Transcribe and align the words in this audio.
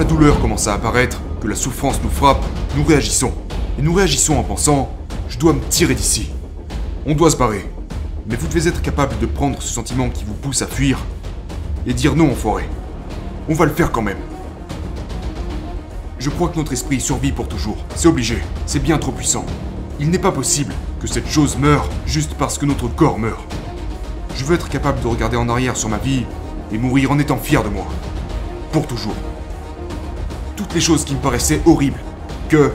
la 0.00 0.06
douleur 0.06 0.40
commence 0.40 0.66
à 0.66 0.72
apparaître, 0.72 1.20
que 1.42 1.46
la 1.46 1.54
souffrance 1.54 2.00
nous 2.02 2.08
frappe, 2.08 2.42
nous 2.74 2.84
réagissons. 2.84 3.34
Et 3.78 3.82
nous 3.82 3.92
réagissons 3.92 4.34
en 4.34 4.42
pensant 4.42 4.90
Je 5.28 5.36
dois 5.36 5.52
me 5.52 5.60
tirer 5.68 5.94
d'ici. 5.94 6.30
On 7.04 7.14
doit 7.14 7.30
se 7.30 7.36
barrer. 7.36 7.70
Mais 8.26 8.34
vous 8.36 8.48
devez 8.48 8.66
être 8.66 8.80
capable 8.80 9.18
de 9.18 9.26
prendre 9.26 9.60
ce 9.60 9.68
sentiment 9.68 10.08
qui 10.08 10.24
vous 10.24 10.32
pousse 10.32 10.62
à 10.62 10.66
fuir 10.66 11.00
et 11.86 11.92
dire 11.92 12.16
non 12.16 12.30
en 12.30 12.34
forêt. 12.34 12.66
On 13.46 13.52
va 13.52 13.66
le 13.66 13.72
faire 13.72 13.92
quand 13.92 14.00
même. 14.00 14.16
Je 16.18 16.30
crois 16.30 16.48
que 16.48 16.56
notre 16.56 16.72
esprit 16.72 16.98
survit 16.98 17.32
pour 17.32 17.48
toujours. 17.48 17.84
C'est 17.94 18.08
obligé. 18.08 18.38
C'est 18.64 18.82
bien 18.82 18.96
trop 18.96 19.12
puissant. 19.12 19.44
Il 19.98 20.08
n'est 20.08 20.18
pas 20.18 20.32
possible 20.32 20.72
que 20.98 21.08
cette 21.08 21.28
chose 21.28 21.58
meure 21.58 21.90
juste 22.06 22.32
parce 22.38 22.56
que 22.56 22.64
notre 22.64 22.88
corps 22.88 23.18
meurt. 23.18 23.44
Je 24.34 24.46
veux 24.46 24.54
être 24.54 24.70
capable 24.70 25.02
de 25.02 25.08
regarder 25.08 25.36
en 25.36 25.50
arrière 25.50 25.76
sur 25.76 25.90
ma 25.90 25.98
vie 25.98 26.24
et 26.72 26.78
mourir 26.78 27.10
en 27.10 27.18
étant 27.18 27.36
fier 27.36 27.62
de 27.62 27.68
moi. 27.68 27.84
Pour 28.72 28.86
toujours. 28.86 29.29
Toutes 30.60 30.74
les 30.74 30.80
choses 30.82 31.06
qui 31.06 31.14
me 31.14 31.20
paraissaient 31.20 31.62
horribles, 31.64 31.98
que 32.50 32.70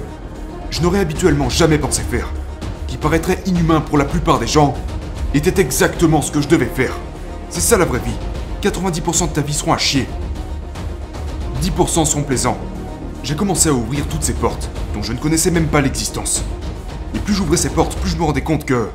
je 0.71 0.81
n'aurais 0.81 1.01
habituellement 1.01 1.49
jamais 1.49 1.77
pensé 1.77 2.01
faire, 2.01 2.27
qui 2.87 2.97
paraîtraient 2.97 3.43
inhumains 3.45 3.79
pour 3.79 3.99
la 3.99 4.05
plupart 4.05 4.39
des 4.39 4.47
gens, 4.47 4.73
étaient 5.35 5.61
exactement 5.61 6.23
ce 6.23 6.31
que 6.31 6.41
je 6.41 6.47
devais 6.47 6.65
faire. 6.65 6.97
C'est 7.51 7.61
ça 7.61 7.77
la 7.77 7.85
vraie 7.85 7.99
vie. 7.99 8.67
90% 8.67 9.29
de 9.29 9.33
ta 9.33 9.41
vie 9.41 9.53
seront 9.53 9.71
à 9.71 9.77
chier. 9.77 10.07
10% 11.61 12.05
seront 12.05 12.23
plaisants. 12.23 12.57
J'ai 13.21 13.35
commencé 13.35 13.69
à 13.69 13.73
ouvrir 13.73 14.07
toutes 14.07 14.23
ces 14.23 14.33
portes, 14.33 14.67
dont 14.95 15.03
je 15.03 15.13
ne 15.13 15.19
connaissais 15.19 15.51
même 15.51 15.67
pas 15.67 15.81
l'existence. 15.81 16.43
Et 17.13 17.19
plus 17.19 17.35
j'ouvrais 17.35 17.57
ces 17.57 17.69
portes, 17.69 17.95
plus 17.97 18.09
je 18.09 18.17
me 18.17 18.23
rendais 18.23 18.41
compte 18.41 18.65
que 18.65 18.87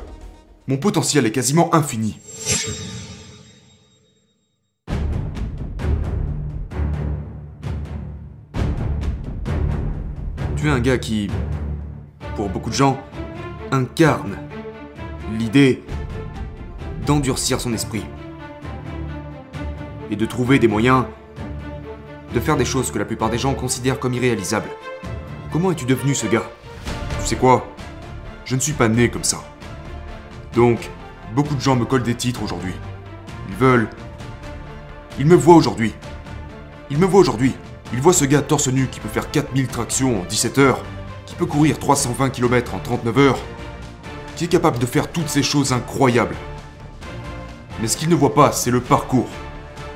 mon 0.67 0.75
potentiel 0.75 1.25
est 1.25 1.31
quasiment 1.31 1.73
infini. 1.73 2.19
Tu 10.61 10.67
es 10.67 10.69
un 10.69 10.79
gars 10.79 10.99
qui, 10.99 11.27
pour 12.35 12.47
beaucoup 12.47 12.69
de 12.69 12.75
gens, 12.75 13.01
incarne 13.71 14.37
l'idée 15.35 15.81
d'endurcir 17.07 17.59
son 17.59 17.73
esprit 17.73 18.05
et 20.11 20.15
de 20.15 20.25
trouver 20.27 20.59
des 20.59 20.67
moyens 20.67 21.05
de 22.35 22.39
faire 22.39 22.57
des 22.57 22.65
choses 22.65 22.91
que 22.91 22.99
la 22.99 23.05
plupart 23.05 23.31
des 23.31 23.39
gens 23.39 23.55
considèrent 23.55 23.99
comme 23.99 24.13
irréalisables. 24.13 24.69
Comment 25.51 25.71
es-tu 25.71 25.85
devenu 25.85 26.13
ce 26.13 26.27
gars? 26.27 26.45
Tu 27.21 27.25
sais 27.25 27.37
quoi? 27.37 27.67
Je 28.45 28.53
ne 28.53 28.59
suis 28.59 28.73
pas 28.73 28.87
né 28.87 29.09
comme 29.09 29.23
ça. 29.23 29.43
Donc, 30.53 30.91
beaucoup 31.33 31.55
de 31.55 31.61
gens 31.61 31.75
me 31.75 31.85
collent 31.85 32.03
des 32.03 32.13
titres 32.13 32.43
aujourd'hui. 32.43 32.75
Ils 33.49 33.55
veulent... 33.55 33.89
Ils 35.17 35.25
me 35.25 35.35
voient 35.35 35.55
aujourd'hui. 35.55 35.95
Ils 36.91 36.99
me 36.99 37.07
voient 37.07 37.21
aujourd'hui. 37.21 37.55
Ils 37.93 37.99
voient 37.99 38.13
ce 38.13 38.25
gars 38.25 38.41
torse 38.41 38.69
nu 38.69 38.87
qui 38.87 38.99
peut 38.99 39.09
faire 39.09 39.29
4000 39.29 39.67
tractions 39.67 40.21
en 40.21 40.25
17 40.25 40.57
heures, 40.59 40.81
qui 41.25 41.35
peut 41.35 41.45
courir 41.45 41.77
320 41.77 42.29
km 42.29 42.73
en 42.73 42.79
39 42.79 43.17
heures, 43.17 43.39
qui 44.35 44.45
est 44.45 44.47
capable 44.47 44.79
de 44.79 44.85
faire 44.85 45.11
toutes 45.11 45.27
ces 45.27 45.43
choses 45.43 45.73
incroyables. 45.73 46.35
Mais 47.81 47.87
ce 47.87 47.97
qu'ils 47.97 48.09
ne 48.09 48.15
voient 48.15 48.33
pas, 48.33 48.53
c'est 48.53 48.71
le 48.71 48.79
parcours 48.79 49.27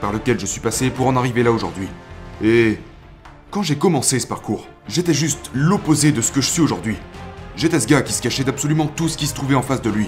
par 0.02 0.12
lequel 0.12 0.40
je 0.40 0.46
suis 0.46 0.60
passé 0.60 0.90
pour 0.90 1.08
en 1.08 1.16
arriver 1.16 1.42
là 1.42 1.52
aujourd'hui. 1.52 1.88
Et 2.44 2.80
quand 3.50 3.64
j'ai 3.64 3.78
commencé 3.78 4.20
ce 4.20 4.28
parcours, 4.28 4.68
j'étais 4.90 5.14
juste 5.14 5.50
l'opposé 5.54 6.12
de 6.12 6.20
ce 6.20 6.34
que 6.34 6.42
je 6.42 6.50
suis 6.50 6.62
aujourd'hui. 6.62 6.98
J'étais 7.56 7.80
ce 7.80 7.88
gars 7.88 8.02
qui 8.02 8.12
se 8.12 8.22
cachait 8.22 8.44
d'absolument 8.44 8.88
tout 8.88 9.08
ce 9.08 9.18
qui 9.18 9.28
se 9.28 9.34
trouvait 9.34 9.56
en 9.56 9.62
face 9.62 9.82
de 9.82 9.90
lui. 9.90 10.08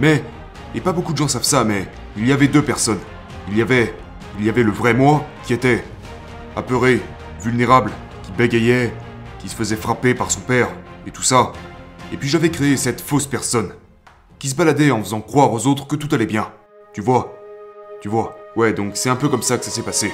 Mais, 0.00 0.22
et 0.76 0.80
pas 0.80 0.92
beaucoup 0.92 1.12
de 1.12 1.18
gens 1.18 1.26
savent 1.26 1.42
ça, 1.42 1.64
mais 1.64 1.88
il 2.16 2.26
y 2.26 2.32
avait 2.32 2.46
deux 2.46 2.62
personnes. 2.62 3.00
Il 3.50 3.58
y 3.58 3.62
avait, 3.62 3.94
il 4.38 4.44
y 4.44 4.48
avait 4.48 4.62
le 4.62 4.70
vrai 4.70 4.94
moi, 4.94 5.26
qui 5.44 5.54
était 5.54 5.82
apeuré, 6.56 7.00
vulnérable, 7.40 7.90
qui 8.22 8.32
bégayait, 8.32 8.92
qui 9.38 9.48
se 9.48 9.54
faisait 9.54 9.76
frapper 9.76 10.14
par 10.14 10.30
son 10.30 10.40
père, 10.40 10.68
et 11.06 11.10
tout 11.10 11.22
ça. 11.22 11.52
Et 12.12 12.16
puis 12.16 12.28
j'avais 12.28 12.50
créé 12.50 12.76
cette 12.76 13.00
fausse 13.00 13.26
personne, 13.26 13.72
qui 14.38 14.48
se 14.48 14.54
baladait 14.54 14.90
en 14.90 15.02
faisant 15.02 15.20
croire 15.20 15.52
aux 15.52 15.66
autres 15.66 15.86
que 15.86 15.96
tout 15.96 16.14
allait 16.14 16.26
bien. 16.26 16.50
Tu 16.92 17.00
vois 17.00 17.34
Tu 18.00 18.08
vois 18.08 18.36
Ouais, 18.56 18.72
donc 18.72 18.96
c'est 18.96 19.10
un 19.10 19.16
peu 19.16 19.28
comme 19.28 19.42
ça 19.42 19.58
que 19.58 19.64
ça 19.64 19.70
s'est 19.70 19.82
passé. 19.82 20.12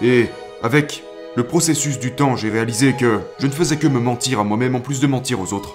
Et 0.00 0.26
avec 0.62 1.02
le 1.36 1.44
processus 1.44 1.98
du 1.98 2.12
temps, 2.12 2.36
j'ai 2.36 2.48
réalisé 2.48 2.94
que 2.94 3.20
je 3.38 3.46
ne 3.46 3.52
faisais 3.52 3.76
que 3.76 3.86
me 3.86 4.00
mentir 4.00 4.40
à 4.40 4.44
moi-même 4.44 4.76
en 4.76 4.80
plus 4.80 5.00
de 5.00 5.06
mentir 5.06 5.40
aux 5.40 5.52
autres. 5.52 5.74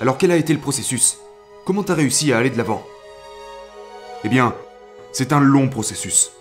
Alors 0.00 0.18
quel 0.18 0.30
a 0.30 0.36
été 0.36 0.52
le 0.52 0.58
processus? 0.58 1.18
Comment 1.64 1.82
t'as 1.82 1.94
réussi 1.94 2.32
à 2.32 2.38
aller 2.38 2.50
de 2.50 2.58
l'avant? 2.58 2.84
Eh 4.24 4.28
bien, 4.28 4.54
c'est 5.14 5.32
un 5.32 5.40
long 5.40 5.68
processus. 5.68 6.32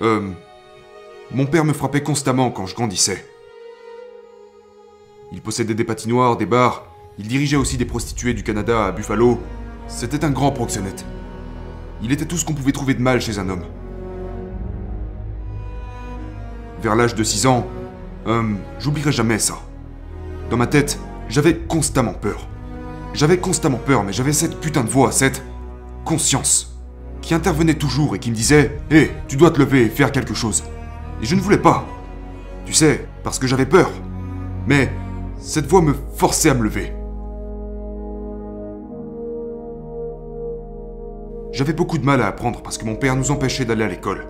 Euh... 0.00 0.30
Mon 1.32 1.46
père 1.46 1.64
me 1.64 1.72
frappait 1.72 2.02
constamment 2.02 2.50
quand 2.50 2.66
je 2.66 2.74
grandissais. 2.74 3.26
Il 5.32 5.40
possédait 5.40 5.74
des 5.74 5.84
patinoires, 5.84 6.36
des 6.36 6.46
bars, 6.46 6.86
il 7.18 7.26
dirigeait 7.26 7.56
aussi 7.56 7.76
des 7.76 7.84
prostituées 7.84 8.32
du 8.32 8.44
Canada 8.44 8.86
à 8.86 8.92
Buffalo. 8.92 9.40
C'était 9.88 10.24
un 10.24 10.30
grand 10.30 10.52
proxénète. 10.52 11.04
Il 12.00 12.12
était 12.12 12.26
tout 12.26 12.36
ce 12.36 12.44
qu'on 12.44 12.54
pouvait 12.54 12.72
trouver 12.72 12.94
de 12.94 13.02
mal 13.02 13.20
chez 13.20 13.38
un 13.38 13.48
homme. 13.48 13.64
Vers 16.80 16.94
l'âge 16.94 17.16
de 17.16 17.24
6 17.24 17.46
ans, 17.46 17.66
euh, 18.28 18.54
j'oublierai 18.78 19.10
jamais 19.10 19.40
ça. 19.40 19.58
Dans 20.50 20.56
ma 20.56 20.68
tête, 20.68 21.00
j'avais 21.28 21.56
constamment 21.56 22.14
peur. 22.14 22.46
J'avais 23.14 23.38
constamment 23.38 23.78
peur, 23.78 24.04
mais 24.04 24.12
j'avais 24.12 24.32
cette 24.32 24.60
putain 24.60 24.84
de 24.84 24.90
voix, 24.90 25.10
cette 25.10 25.42
conscience, 26.04 26.73
qui 27.24 27.34
intervenait 27.34 27.74
toujours 27.74 28.14
et 28.14 28.18
qui 28.18 28.30
me 28.30 28.36
disait 28.36 28.78
Hé, 28.90 29.10
tu 29.28 29.36
dois 29.36 29.50
te 29.50 29.58
lever 29.58 29.82
et 29.82 29.88
faire 29.88 30.12
quelque 30.12 30.34
chose. 30.34 30.62
Et 31.22 31.26
je 31.26 31.34
ne 31.34 31.40
voulais 31.40 31.58
pas. 31.58 31.86
Tu 32.66 32.72
sais, 32.72 33.06
parce 33.22 33.38
que 33.38 33.46
j'avais 33.46 33.66
peur. 33.66 33.90
Mais 34.66 34.90
cette 35.38 35.66
voix 35.66 35.80
me 35.80 35.94
forçait 36.16 36.50
à 36.50 36.54
me 36.54 36.62
lever. 36.62 36.92
J'avais 41.52 41.72
beaucoup 41.72 41.98
de 41.98 42.04
mal 42.04 42.20
à 42.20 42.26
apprendre 42.26 42.62
parce 42.62 42.78
que 42.78 42.84
mon 42.84 42.96
père 42.96 43.16
nous 43.16 43.30
empêchait 43.30 43.64
d'aller 43.64 43.84
à 43.84 43.88
l'école. 43.88 44.26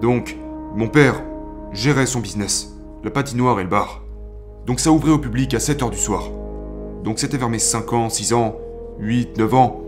Donc, 0.00 0.36
mon 0.76 0.88
père 0.88 1.22
gérait 1.72 2.06
son 2.06 2.20
business, 2.20 2.76
la 3.02 3.10
patinoire 3.10 3.58
et 3.58 3.62
le 3.64 3.68
bar. 3.68 4.04
Donc 4.66 4.80
ça 4.80 4.92
ouvrait 4.92 5.12
au 5.12 5.18
public 5.18 5.54
à 5.54 5.58
7h 5.58 5.90
du 5.90 5.96
soir. 5.96 6.30
Donc 7.04 7.18
c'était 7.18 7.38
vers 7.38 7.48
mes 7.48 7.58
5 7.58 7.92
ans, 7.94 8.10
6 8.10 8.32
ans, 8.34 8.56
8, 9.00 9.38
9 9.38 9.54
ans. 9.54 9.80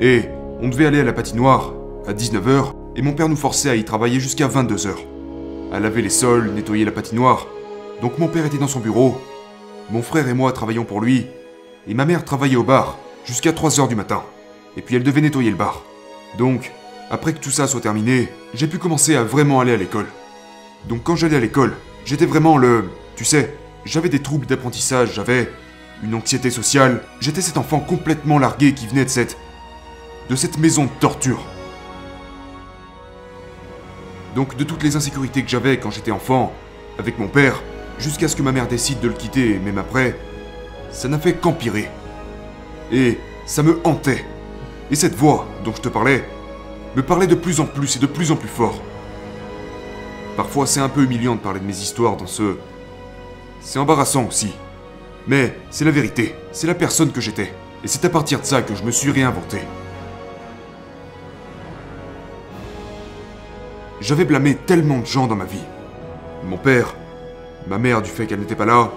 Et 0.00 0.24
on 0.64 0.68
devait 0.68 0.86
aller 0.86 1.00
à 1.00 1.04
la 1.04 1.12
patinoire 1.12 1.74
à 2.06 2.14
19h 2.14 2.72
et 2.96 3.02
mon 3.02 3.12
père 3.12 3.28
nous 3.28 3.36
forçait 3.36 3.68
à 3.68 3.76
y 3.76 3.84
travailler 3.84 4.18
jusqu'à 4.18 4.48
22h. 4.48 4.94
À 5.70 5.78
laver 5.78 6.00
les 6.00 6.08
sols, 6.08 6.52
nettoyer 6.54 6.86
la 6.86 6.90
patinoire. 6.90 7.46
Donc 8.00 8.18
mon 8.18 8.28
père 8.28 8.46
était 8.46 8.56
dans 8.56 8.66
son 8.66 8.80
bureau, 8.80 9.20
mon 9.90 10.00
frère 10.00 10.26
et 10.26 10.32
moi 10.32 10.52
travaillions 10.52 10.86
pour 10.86 11.02
lui, 11.02 11.26
et 11.86 11.92
ma 11.92 12.06
mère 12.06 12.24
travaillait 12.24 12.56
au 12.56 12.62
bar 12.62 12.96
jusqu'à 13.26 13.52
3h 13.52 13.88
du 13.88 13.94
matin 13.94 14.22
et 14.78 14.80
puis 14.80 14.96
elle 14.96 15.02
devait 15.02 15.20
nettoyer 15.20 15.50
le 15.50 15.56
bar. 15.56 15.82
Donc, 16.38 16.72
après 17.10 17.34
que 17.34 17.40
tout 17.40 17.50
ça 17.50 17.66
soit 17.66 17.82
terminé, 17.82 18.30
j'ai 18.54 18.66
pu 18.66 18.78
commencer 18.78 19.16
à 19.16 19.22
vraiment 19.22 19.60
aller 19.60 19.74
à 19.74 19.76
l'école. 19.76 20.06
Donc 20.88 21.02
quand 21.02 21.14
j'allais 21.14 21.36
à 21.36 21.40
l'école, 21.40 21.74
j'étais 22.06 22.24
vraiment 22.24 22.56
le... 22.56 22.88
Tu 23.16 23.26
sais, 23.26 23.54
j'avais 23.84 24.08
des 24.08 24.22
troubles 24.22 24.46
d'apprentissage, 24.46 25.12
j'avais 25.12 25.52
une 26.02 26.14
anxiété 26.14 26.48
sociale, 26.48 27.02
j'étais 27.20 27.42
cet 27.42 27.58
enfant 27.58 27.80
complètement 27.80 28.38
largué 28.38 28.72
qui 28.72 28.86
venait 28.86 29.04
de 29.04 29.10
cette... 29.10 29.36
de 30.28 30.36
cette 30.36 30.58
maison 30.58 30.84
de 30.84 30.90
torture. 31.00 31.40
Donc 34.34 34.56
de 34.56 34.64
toutes 34.64 34.82
les 34.82 34.96
insécurités 34.96 35.42
que 35.42 35.50
j'avais 35.50 35.78
quand 35.78 35.90
j'étais 35.90 36.10
enfant, 36.10 36.52
avec 36.98 37.18
mon 37.18 37.28
père, 37.28 37.62
jusqu'à 37.98 38.28
ce 38.28 38.36
que 38.36 38.42
ma 38.42 38.52
mère 38.52 38.66
décide 38.66 39.00
de 39.00 39.08
le 39.08 39.14
quitter, 39.14 39.58
même 39.58 39.78
après, 39.78 40.18
ça 40.90 41.08
n'a 41.08 41.18
fait 41.18 41.34
qu'empirer. 41.34 41.88
Et 42.92 43.18
ça 43.46 43.62
me 43.62 43.80
hantait. 43.84 44.24
Et 44.90 44.96
cette 44.96 45.14
voix 45.14 45.46
dont 45.64 45.74
je 45.74 45.80
te 45.80 45.88
parlais 45.88 46.24
me 46.96 47.02
parlait 47.02 47.26
de 47.26 47.34
plus 47.34 47.60
en 47.60 47.66
plus 47.66 47.96
et 47.96 47.98
de 47.98 48.06
plus 48.06 48.30
en 48.30 48.36
plus 48.36 48.48
fort. 48.48 48.80
Parfois 50.36 50.66
c'est 50.66 50.80
un 50.80 50.88
peu 50.88 51.02
humiliant 51.02 51.36
de 51.36 51.40
parler 51.40 51.60
de 51.60 51.66
mes 51.66 51.78
histoires 51.78 52.16
dans 52.16 52.26
ce... 52.26 52.56
C'est 53.60 53.78
embarrassant 53.78 54.26
aussi. 54.26 54.52
Mais 55.26 55.56
c'est 55.70 55.84
la 55.84 55.90
vérité, 55.90 56.34
c'est 56.52 56.66
la 56.66 56.74
personne 56.74 57.12
que 57.12 57.20
j'étais. 57.20 57.52
Et 57.82 57.88
c'est 57.88 58.04
à 58.04 58.10
partir 58.10 58.40
de 58.40 58.44
ça 58.44 58.62
que 58.62 58.74
je 58.74 58.82
me 58.82 58.90
suis 58.90 59.10
réinventé. 59.10 59.58
J'avais 64.04 64.26
blâmé 64.26 64.54
tellement 64.54 64.98
de 64.98 65.06
gens 65.06 65.26
dans 65.26 65.34
ma 65.34 65.46
vie. 65.46 65.64
Mon 66.44 66.58
père, 66.58 66.94
ma 67.68 67.78
mère 67.78 68.02
du 68.02 68.10
fait 68.10 68.26
qu'elle 68.26 68.40
n'était 68.40 68.54
pas 68.54 68.66
là. 68.66 68.92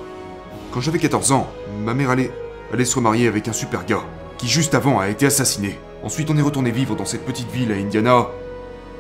Quand 0.74 0.82
j'avais 0.82 1.00
14 1.00 1.32
ans, 1.32 1.48
ma 1.86 1.94
mère 1.94 2.10
allait, 2.10 2.30
allait 2.74 2.84
se 2.84 2.98
remarier 2.98 3.30
avec 3.30 3.48
un 3.48 3.54
super 3.54 3.86
gars 3.86 4.04
qui 4.38 4.50
juste 4.50 4.76
avant 4.76 5.00
a 5.00 5.08
été 5.08 5.26
assassiné. 5.26 5.80
Ensuite, 6.04 6.30
on 6.30 6.36
est 6.36 6.42
retourné 6.42 6.72
vivre 6.72 6.98
dans 6.98 7.06
cette 7.06 7.26
petite 7.26 7.50
ville 7.52 7.72
à 7.72 7.76
Indiana. 7.76 8.28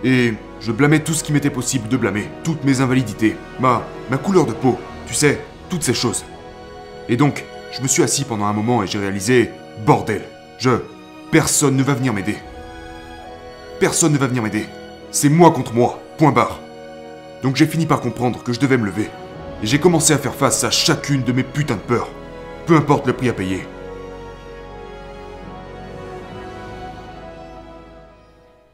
Et 0.06 0.34
je 0.62 0.72
blâmais 0.72 1.02
tout 1.02 1.14
ce 1.14 1.26
qui 1.26 1.34
m'était 1.34 1.50
possible 1.50 1.90
de 1.90 1.98
blâmer, 1.98 2.30
toutes 2.46 2.64
mes 2.64 2.80
invalidités, 2.80 3.36
ma, 3.60 3.84
ma 4.10 4.18
couleur 4.18 4.46
de 4.46 4.54
peau, 4.54 4.78
tu 5.08 5.14
sais, 5.14 5.42
toutes 5.70 5.84
ces 5.84 5.94
choses. 5.94 6.24
Et 7.10 7.18
donc, 7.18 7.44
je 7.74 7.82
me 7.82 7.88
suis 7.90 8.04
assis 8.04 8.24
pendant 8.24 8.46
un 8.46 8.54
moment 8.54 8.82
et 8.82 8.88
j'ai 8.88 9.00
réalisé, 9.00 9.52
bordel, 9.86 10.22
je, 10.58 10.70
personne 11.32 11.76
ne 11.76 11.84
va 11.84 11.96
venir 11.96 12.14
m'aider. 12.14 12.38
Personne 13.82 14.14
ne 14.14 14.18
va 14.18 14.28
venir 14.28 14.42
m'aider. 14.42 14.68
C'est 15.12 15.30
moi 15.30 15.52
contre 15.52 15.74
moi, 15.74 16.02
point 16.18 16.32
barre. 16.32 16.60
Donc 17.42 17.56
j'ai 17.56 17.66
fini 17.66 17.86
par 17.86 18.02
comprendre 18.02 18.44
que 18.44 18.52
je 18.52 18.60
devais 18.60 18.78
me 18.78 18.86
lever. 18.86 19.10
Et 19.64 19.68
j'ai 19.68 19.80
commencé 19.80 20.14
à 20.14 20.18
faire 20.18 20.36
face 20.36 20.64
à 20.64 20.72
chacune 20.72 21.24
de 21.24 21.32
mes 21.32 21.44
putains 21.44 21.76
de 21.76 21.82
peurs. 21.82 22.10
Peu 22.66 22.76
importe 22.76 23.08
le 23.08 23.14
prix 23.14 23.30
à 23.30 23.34
payer. 23.34 23.66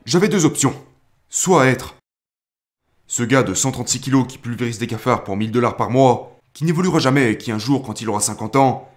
J'avais 0.05 0.27
deux 0.27 0.45
options. 0.45 0.73
Soit 1.29 1.67
être 1.67 1.95
ce 3.05 3.21
gars 3.21 3.43
de 3.43 3.53
136 3.53 3.99
kilos 3.99 4.25
qui 4.27 4.39
pulvérise 4.39 4.79
des 4.79 4.87
cafards 4.87 5.23
pour 5.23 5.37
1000 5.37 5.51
dollars 5.51 5.77
par 5.77 5.91
mois, 5.91 6.39
qui 6.53 6.65
n'évoluera 6.65 6.97
jamais 6.97 7.31
et 7.31 7.37
qui 7.37 7.51
un 7.51 7.59
jour, 7.59 7.83
quand 7.83 8.01
il 8.01 8.09
aura 8.09 8.19
50 8.19 8.55
ans, 8.55 8.89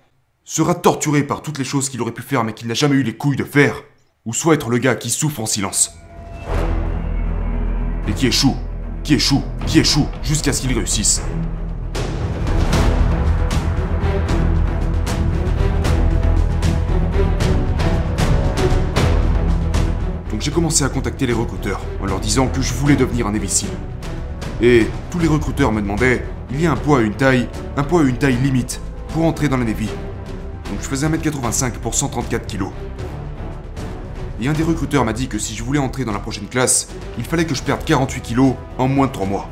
sera 0.43 0.75
torturé 0.75 1.23
par 1.23 1.43
toutes 1.43 1.59
les 1.59 1.65
choses 1.65 1.91
qu'il 1.91 2.00
aurait 2.00 2.12
pu 2.12 2.23
faire 2.23 2.43
mais 2.43 2.55
qu'il 2.55 2.67
n'a 2.69 2.75
jamais 2.75 2.97
eu 2.97 3.03
les 3.03 3.17
couilles 3.17 3.37
de 3.37 3.44
faire, 3.44 3.82
ou 4.25 4.32
soit 4.32 4.55
être 4.55 4.71
le 4.71 4.79
gars 4.79 4.97
qui 4.97 5.11
souffre 5.11 5.41
en 5.41 5.47
silence. 5.47 5.99
Et 8.08 8.12
qui 8.12 8.26
échoue, 8.26 8.56
qui 9.03 9.14
échoue, 9.14 9.43
qui 9.67 9.79
échoue, 9.79 10.06
jusqu'à 10.23 10.53
ce 10.53 10.62
qu'il 10.62 10.73
réussisse. 10.73 11.23
Donc 20.31 20.41
j'ai 20.41 20.50
commencé 20.50 20.85
à 20.85 20.88
contacter 20.88 21.26
les 21.26 21.32
recruteurs 21.32 21.81
en 22.00 22.06
leur 22.06 22.20
disant 22.20 22.47
que 22.49 22.62
je 22.62 22.75
voulais 22.75 22.97
devenir 22.97 23.26
un 23.26 23.35
imbécile. 23.35 23.70
Et 24.61 24.87
tous 25.11 25.19
les 25.19 25.29
recruteurs 25.29 25.73
me 25.73 25.81
demandaient, 25.81 26.25
il 26.50 26.61
y 26.61 26.67
a 26.67 26.73
un 26.73 26.76
poids 26.76 27.03
et 27.03 27.05
une 27.05 27.14
taille, 27.14 27.49
un 27.76 27.82
poids 27.82 28.05
et 28.05 28.08
une 28.08 28.19
taille 28.19 28.37
limite 28.37 28.81
pour 29.08 29.25
entrer 29.25 29.49
dans 29.49 29.56
la 29.56 29.64
Navy. 29.64 29.88
Donc 30.70 30.81
je 30.81 30.87
faisais 30.87 31.08
1m85 31.08 31.73
pour 31.73 31.94
134 31.94 32.47
kg. 32.47 32.67
Et 34.41 34.49
un 34.49 34.53
des 34.53 34.62
recruteurs 34.62 35.05
m'a 35.05 35.15
dit 35.15 35.29
que 35.29 35.38
si 35.38 35.55
je 35.55 35.65
voulais 35.65 35.79
entrer 35.79 36.05
dans 36.05 36.12
la 36.12 36.19
prochaine 36.19 36.47
classe, 36.47 36.88
il 37.17 37.25
fallait 37.25 37.47
que 37.47 37.55
je 37.55 37.62
perde 37.62 37.85
48 37.85 38.21
kg 38.21 38.55
en 38.77 38.87
moins 38.87 39.06
de 39.06 39.12
3 39.12 39.27
mois. 39.27 39.49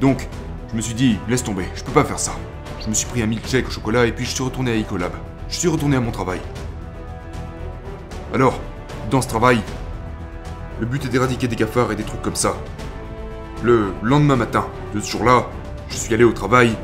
Donc, 0.00 0.28
je 0.70 0.76
me 0.76 0.80
suis 0.80 0.94
dit, 0.94 1.18
laisse 1.28 1.42
tomber, 1.42 1.64
je 1.74 1.82
peux 1.82 1.92
pas 1.92 2.04
faire 2.04 2.18
ça. 2.18 2.32
Je 2.80 2.88
me 2.88 2.94
suis 2.94 3.06
pris 3.06 3.22
un 3.22 3.26
milkshake 3.26 3.66
au 3.66 3.70
chocolat 3.70 4.06
et 4.06 4.12
puis 4.12 4.24
je 4.24 4.30
suis 4.30 4.44
retourné 4.44 4.70
à 4.70 4.76
Ecolab. 4.76 5.12
Je 5.48 5.56
suis 5.56 5.68
retourné 5.68 5.96
à 5.96 6.00
mon 6.00 6.12
travail. 6.12 6.40
Alors, 8.32 8.60
dans 9.10 9.20
ce 9.20 9.28
travail, 9.28 9.60
le 10.78 10.86
but 10.86 11.04
est 11.04 11.08
d'éradiquer 11.08 11.48
des 11.48 11.56
cafards 11.56 11.90
et 11.90 11.96
des 11.96 12.04
trucs 12.04 12.22
comme 12.22 12.36
ça. 12.36 12.54
Le 13.62 13.92
lendemain 14.02 14.36
matin 14.36 14.66
de 14.94 15.00
ce 15.00 15.10
jour-là, 15.10 15.48
je 15.88 15.96
suis 15.96 16.14
allé 16.14 16.24
au 16.24 16.32
travail 16.32 16.76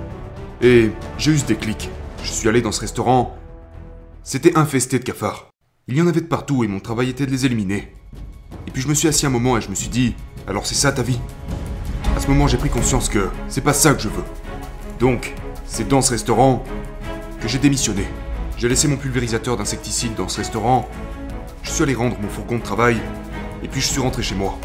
et 0.61 0.91
j'ai 1.17 1.31
eu 1.31 1.38
ce 1.38 1.47
déclic. 1.47 1.88
Je 2.25 2.31
suis 2.32 2.49
allé 2.49 2.61
dans 2.61 2.73
ce 2.73 2.81
restaurant. 2.81 3.37
C'était 4.25 4.59
infesté 4.59 4.99
de 4.99 5.05
cafards. 5.05 5.45
Il 5.88 5.97
y 5.97 6.03
en 6.03 6.09
avait 6.09 6.21
de 6.21 6.27
partout 6.27 6.65
et 6.65 6.67
mon 6.67 6.81
travail 6.81 7.11
était 7.11 7.27
de 7.27 7.31
les 7.31 7.47
éliminer. 7.47 7.94
Et 8.67 8.73
puis 8.73 8.83
je 8.83 8.88
me 8.88 8.94
suis 8.94 9.06
assis 9.06 9.25
un 9.25 9.31
moment 9.31 9.56
et 9.56 9.61
je 9.61 9.71
me 9.71 9.77
suis 9.77 9.88
dit, 9.88 10.17
alors 10.49 10.67
c'est 10.67 10.75
ça 10.75 10.91
ta 10.91 11.03
vie? 11.03 11.21
À 12.17 12.19
ce 12.19 12.27
moment 12.27 12.49
j'ai 12.49 12.56
pris 12.56 12.71
conscience 12.71 13.09
que 13.09 13.29
c'est 13.47 13.61
pas 13.61 13.73
ça 13.73 13.94
que 13.94 14.03
je 14.03 14.09
veux. 14.09 14.25
Donc, 14.99 15.33
c'est 15.65 15.87
dans 15.87 16.03
ce 16.03 16.11
restaurant 16.11 16.65
que 17.41 17.47
j'ai 17.47 17.59
démissionné. 17.59 18.05
J'ai 18.59 18.69
laissé 18.69 18.88
mon 18.88 18.97
pulvérisateur 18.97 19.56
d'insecticides 19.56 20.17
dans 20.17 20.27
ce 20.27 20.38
restaurant. 20.38 20.88
Je 21.62 21.71
suis 21.71 21.85
allé 21.85 21.94
rendre 21.94 22.19
mon 22.21 22.29
fourgon 22.29 22.56
de 22.59 22.65
travail. 22.65 23.00
Et 23.62 23.69
puis 23.69 23.81
je 23.81 23.87
suis 23.87 24.00
rentré 24.00 24.25
chez 24.25 24.35
moi. 24.35 24.59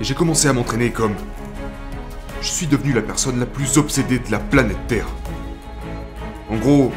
Et 0.00 0.04
j'ai 0.04 0.14
commencé 0.14 0.48
à 0.48 0.54
m'entraîner 0.54 0.90
comme... 0.90 1.16
Je 2.40 2.48
suis 2.48 2.66
devenu 2.66 2.94
la 2.94 3.02
personne 3.02 3.38
la 3.38 3.44
plus 3.44 3.76
obsédée 3.76 4.20
de 4.20 4.30
la 4.30 4.38
planète 4.38 4.86
Terre. 4.88 5.08
En 6.48 6.56
gros, 6.56 6.92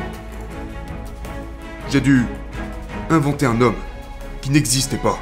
j'ai 1.90 2.00
dû 2.00 2.24
inventer 3.10 3.46
un 3.46 3.62
homme 3.62 3.76
qui 4.42 4.52
n'existait 4.52 4.98
pas. 4.98 5.20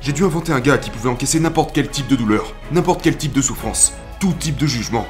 J'ai 0.00 0.12
dû 0.12 0.24
inventer 0.24 0.52
un 0.52 0.60
gars 0.60 0.78
qui 0.78 0.90
pouvait 0.90 1.08
encaisser 1.08 1.40
n'importe 1.40 1.74
quel 1.74 1.88
type 1.88 2.06
de 2.06 2.16
douleur, 2.16 2.54
n'importe 2.70 3.02
quel 3.02 3.16
type 3.16 3.32
de 3.32 3.42
souffrance, 3.42 3.92
tout 4.20 4.32
type 4.32 4.56
de 4.56 4.66
jugement. 4.66 5.06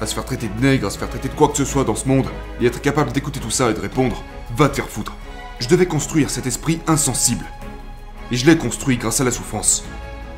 À 0.00 0.06
se 0.06 0.14
faire 0.14 0.24
traiter 0.24 0.48
de 0.48 0.62
nègre, 0.62 0.86
à 0.86 0.90
se 0.90 0.98
faire 0.98 1.10
traiter 1.10 1.28
de 1.28 1.34
quoi 1.34 1.48
que 1.48 1.56
ce 1.56 1.64
soit 1.64 1.84
dans 1.84 1.94
ce 1.94 2.08
monde, 2.08 2.26
et 2.60 2.66
être 2.66 2.80
capable 2.80 3.12
d'écouter 3.12 3.40
tout 3.40 3.50
ça 3.50 3.70
et 3.70 3.74
de 3.74 3.80
répondre 3.80 4.22
Va 4.56 4.68
te 4.68 4.76
faire 4.76 4.88
foutre. 4.88 5.14
Je 5.60 5.68
devais 5.68 5.86
construire 5.86 6.30
cet 6.30 6.46
esprit 6.46 6.80
insensible. 6.86 7.44
Et 8.30 8.36
je 8.36 8.46
l'ai 8.46 8.56
construit 8.56 8.96
grâce 8.96 9.20
à 9.20 9.24
la 9.24 9.30
souffrance. 9.30 9.84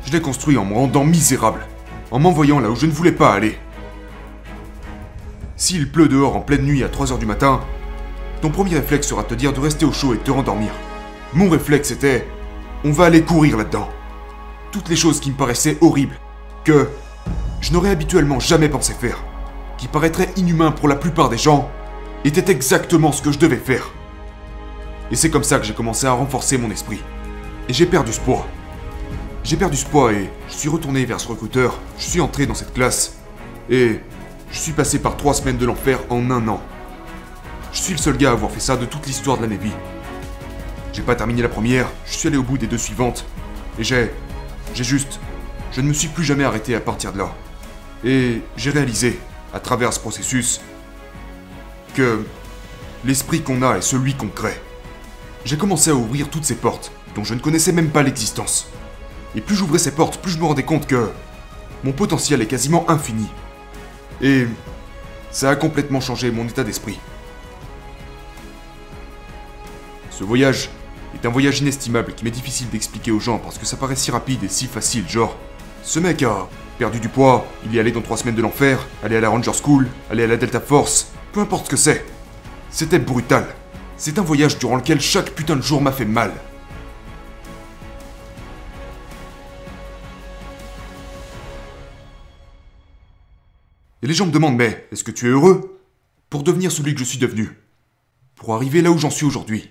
Je 0.05 0.11
l'ai 0.11 0.21
construit 0.21 0.57
en 0.57 0.65
me 0.65 0.73
rendant 0.73 1.05
misérable, 1.05 1.65
en 2.09 2.19
m'envoyant 2.19 2.59
là 2.59 2.69
où 2.69 2.75
je 2.75 2.87
ne 2.87 2.91
voulais 2.91 3.11
pas 3.11 3.33
aller. 3.33 3.57
S'il 5.55 5.91
pleut 5.91 6.09
dehors 6.09 6.35
en 6.35 6.41
pleine 6.41 6.63
nuit 6.63 6.83
à 6.83 6.87
3h 6.87 7.19
du 7.19 7.25
matin, 7.25 7.61
ton 8.41 8.49
premier 8.49 8.75
réflexe 8.75 9.07
sera 9.07 9.21
de 9.23 9.27
te 9.27 9.35
dire 9.35 9.53
de 9.53 9.59
rester 9.59 9.85
au 9.85 9.91
chaud 9.91 10.13
et 10.13 10.17
de 10.17 10.23
te 10.23 10.31
rendormir. 10.31 10.71
Mon 11.33 11.49
réflexe 11.49 11.91
était 11.91 12.27
on 12.83 12.91
va 12.91 13.05
aller 13.05 13.21
courir 13.21 13.57
là-dedans. 13.57 13.87
Toutes 14.71 14.89
les 14.89 14.97
choses 14.97 15.21
qui 15.21 15.31
me 15.31 15.37
paraissaient 15.37 15.77
horribles, 15.79 16.19
que 16.65 16.89
je 17.61 17.71
n'aurais 17.71 17.91
habituellement 17.91 18.39
jamais 18.39 18.67
pensé 18.67 18.93
faire, 18.93 19.23
qui 19.77 19.87
paraîtraient 19.87 20.33
inhumains 20.35 20.71
pour 20.71 20.89
la 20.89 20.95
plupart 20.95 21.29
des 21.29 21.37
gens, 21.37 21.69
étaient 22.25 22.51
exactement 22.51 23.11
ce 23.13 23.21
que 23.21 23.31
je 23.31 23.39
devais 23.39 23.57
faire. 23.57 23.91
Et 25.09 25.15
c'est 25.15 25.29
comme 25.29 25.43
ça 25.43 25.57
que 25.57 25.65
j'ai 25.65 25.73
commencé 25.73 26.05
à 26.05 26.11
renforcer 26.11 26.57
mon 26.57 26.69
esprit. 26.69 27.01
Et 27.69 27.73
j'ai 27.73 27.85
perdu 27.85 28.11
ce 28.11 28.19
poids. 28.19 28.45
J'ai 29.43 29.55
perdu 29.55 29.77
ce 29.77 29.85
poids 29.85 30.11
et 30.11 30.29
je 30.49 30.53
suis 30.53 30.69
retourné 30.69 31.05
vers 31.05 31.19
ce 31.19 31.29
recruteur, 31.29 31.79
je 31.97 32.03
suis 32.03 32.21
entré 32.21 32.45
dans 32.45 32.55
cette 32.55 32.73
classe, 32.73 33.17
et 33.69 34.01
je 34.51 34.57
suis 34.57 34.73
passé 34.73 34.99
par 34.99 35.15
trois 35.15 35.33
semaines 35.33 35.57
de 35.57 35.65
l'enfer 35.65 35.99
en 36.09 36.29
un 36.29 36.47
an. 36.49 36.61
Je 37.71 37.79
suis 37.79 37.93
le 37.93 37.99
seul 37.99 38.17
gars 38.17 38.31
à 38.31 38.33
avoir 38.33 38.51
fait 38.51 38.59
ça 38.59 38.75
de 38.75 38.85
toute 38.85 39.07
l'histoire 39.07 39.37
de 39.37 39.43
la 39.43 39.47
Navy. 39.47 39.71
J'ai 40.93 41.01
pas 41.03 41.15
terminé 41.15 41.41
la 41.41 41.49
première, 41.49 41.87
je 42.05 42.13
suis 42.13 42.27
allé 42.27 42.37
au 42.37 42.43
bout 42.43 42.57
des 42.57 42.67
deux 42.67 42.77
suivantes, 42.77 43.25
et 43.79 43.83
j'ai... 43.83 44.11
j'ai 44.73 44.83
juste... 44.83 45.19
Je 45.71 45.79
ne 45.79 45.87
me 45.87 45.93
suis 45.93 46.09
plus 46.09 46.25
jamais 46.25 46.43
arrêté 46.43 46.75
à 46.75 46.81
partir 46.81 47.13
de 47.13 47.19
là. 47.19 47.33
Et 48.03 48.41
j'ai 48.57 48.71
réalisé, 48.71 49.17
à 49.53 49.61
travers 49.61 49.93
ce 49.93 50.01
processus, 50.01 50.59
que 51.95 52.25
l'esprit 53.05 53.41
qu'on 53.41 53.61
a 53.61 53.77
est 53.77 53.81
celui 53.81 54.13
qu'on 54.15 54.27
crée. 54.27 54.59
J'ai 55.45 55.57
commencé 55.57 55.89
à 55.91 55.95
ouvrir 55.95 56.29
toutes 56.29 56.43
ces 56.43 56.55
portes, 56.55 56.91
dont 57.15 57.23
je 57.23 57.33
ne 57.35 57.39
connaissais 57.39 57.71
même 57.71 57.89
pas 57.89 58.03
l'existence. 58.03 58.69
Et 59.33 59.39
plus 59.39 59.55
j'ouvrais 59.55 59.79
ces 59.79 59.91
portes, 59.91 60.17
plus 60.17 60.31
je 60.31 60.39
me 60.39 60.45
rendais 60.45 60.63
compte 60.63 60.87
que 60.87 61.09
mon 61.85 61.93
potentiel 61.93 62.41
est 62.41 62.47
quasiment 62.47 62.89
infini. 62.89 63.27
Et 64.21 64.47
ça 65.31 65.49
a 65.49 65.55
complètement 65.55 66.01
changé 66.01 66.31
mon 66.31 66.45
état 66.45 66.65
d'esprit. 66.65 66.99
Ce 70.09 70.25
voyage 70.25 70.69
est 71.15 71.25
un 71.25 71.29
voyage 71.29 71.59
inestimable 71.59 72.13
qui 72.13 72.23
m'est 72.23 72.31
difficile 72.31 72.69
d'expliquer 72.69 73.11
aux 73.11 73.19
gens 73.19 73.37
parce 73.37 73.57
que 73.57 73.65
ça 73.65 73.77
paraît 73.77 73.95
si 73.95 74.11
rapide 74.11 74.43
et 74.43 74.49
si 74.49 74.67
facile, 74.67 75.07
genre... 75.07 75.37
Ce 75.83 75.99
mec 75.99 76.21
a 76.21 76.47
perdu 76.77 76.99
du 76.99 77.09
poids, 77.09 77.47
il 77.65 77.75
est 77.75 77.79
allé 77.79 77.91
dans 77.91 78.01
trois 78.01 78.17
semaines 78.17 78.35
de 78.35 78.41
l'enfer, 78.41 78.87
allé 79.03 79.15
à 79.15 79.19
la 79.19 79.29
Ranger 79.29 79.51
School, 79.63 79.87
allé 80.11 80.23
à 80.23 80.27
la 80.27 80.37
Delta 80.37 80.59
Force, 80.59 81.07
peu 81.33 81.39
importe 81.39 81.65
ce 81.65 81.71
que 81.71 81.77
c'est. 81.77 82.05
C'était 82.69 82.99
brutal. 82.99 83.47
C'est 83.97 84.19
un 84.19 84.23
voyage 84.23 84.57
durant 84.59 84.75
lequel 84.75 85.01
chaque 85.01 85.31
putain 85.31 85.55
de 85.55 85.61
jour 85.61 85.81
m'a 85.81 85.91
fait 85.91 86.05
mal. 86.05 86.31
Et 94.03 94.07
les 94.07 94.13
gens 94.13 94.25
me 94.25 94.31
demandent, 94.31 94.57
mais 94.57 94.87
est-ce 94.91 95.03
que 95.03 95.11
tu 95.11 95.27
es 95.27 95.29
heureux? 95.29 95.79
Pour 96.29 96.43
devenir 96.43 96.71
celui 96.71 96.93
que 96.93 96.99
je 96.99 97.05
suis 97.05 97.19
devenu. 97.19 97.49
Pour 98.35 98.55
arriver 98.55 98.81
là 98.81 98.89
où 98.89 98.97
j'en 98.97 99.11
suis 99.11 99.25
aujourd'hui. 99.25 99.69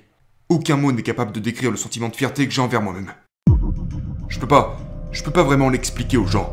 Aucun 0.51 0.77
mot 0.77 0.91
n'est 0.91 1.03
capable 1.03 1.31
de 1.31 1.39
décrire 1.39 1.71
le 1.71 1.77
sentiment 1.77 2.09
de 2.09 2.17
fierté 2.17 2.45
que 2.45 2.53
j'ai 2.53 2.61
envers 2.61 2.83
moi-même. 2.83 3.13
Je 4.29 4.41
peux 4.41 4.49
pas, 4.49 4.77
je 5.13 5.23
peux 5.23 5.31
pas 5.31 5.45
vraiment 5.45 5.69
l'expliquer 5.69 6.17
aux 6.17 6.27
gens. 6.27 6.53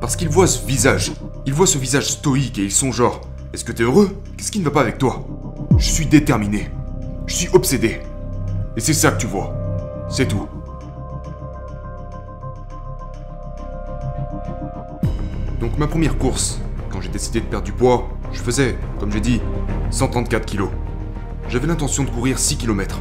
Parce 0.00 0.14
qu'ils 0.14 0.28
voient 0.28 0.46
ce 0.46 0.64
visage. 0.64 1.10
Ils 1.44 1.52
voient 1.52 1.66
ce 1.66 1.76
visage 1.76 2.08
stoïque 2.08 2.60
et 2.60 2.62
ils 2.62 2.70
sont 2.70 2.92
genre, 2.92 3.20
est-ce 3.52 3.64
que 3.64 3.72
t'es 3.72 3.82
heureux? 3.82 4.16
Qu'est-ce 4.36 4.52
qui 4.52 4.60
ne 4.60 4.64
va 4.64 4.70
pas 4.70 4.82
avec 4.82 4.96
toi? 4.96 5.26
Je 5.76 5.90
suis 5.90 6.06
déterminé. 6.06 6.70
Je 7.26 7.34
suis 7.34 7.48
obsédé. 7.52 8.00
Et 8.76 8.80
c'est 8.80 8.94
ça 8.94 9.10
que 9.10 9.20
tu 9.20 9.26
vois. 9.26 9.52
C'est 10.08 10.28
tout. 10.28 10.46
Donc 15.58 15.76
ma 15.78 15.88
première 15.88 16.16
course, 16.16 16.60
quand 16.90 17.00
j'ai 17.00 17.08
décidé 17.08 17.40
de 17.40 17.46
perdre 17.46 17.64
du 17.64 17.72
poids, 17.72 18.08
je 18.32 18.40
faisais, 18.40 18.78
comme 19.00 19.10
j'ai 19.10 19.20
dit, 19.20 19.40
134 19.90 20.46
kilos. 20.46 20.70
J'avais 21.48 21.66
l'intention 21.66 22.04
de 22.04 22.10
courir 22.10 22.38
6 22.38 22.56
km. 22.56 23.00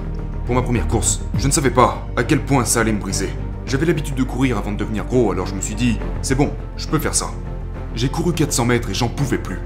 Pour 0.52 0.60
ma 0.60 0.66
première 0.66 0.90
course, 0.90 1.22
je 1.38 1.48
ne 1.48 1.52
savais 1.54 1.70
pas 1.70 2.06
à 2.18 2.26
quel 2.26 2.42
point 2.42 2.66
ça 2.66 2.82
allait 2.82 2.92
me 2.92 3.00
briser. 3.00 3.30
J'avais 3.66 3.86
l'habitude 3.86 4.16
de 4.16 4.24
courir 4.24 4.58
avant 4.58 4.74
de 4.74 4.78
devenir 4.78 5.06
gros, 5.06 5.32
alors 5.32 5.48
je 5.48 5.56
me 5.56 5.62
suis 5.62 5.76
dit, 5.76 5.98
c'est 6.22 6.36
bon, 6.36 6.52
je 6.76 6.88
peux 6.88 7.00
faire 7.00 7.16
ça. 7.16 7.28
J'ai 7.96 8.10
couru 8.10 8.34
400 8.34 8.66
mètres 8.66 8.90
et 8.90 8.94
j'en 8.94 9.08
pouvais 9.08 9.38
plus. 9.38 9.60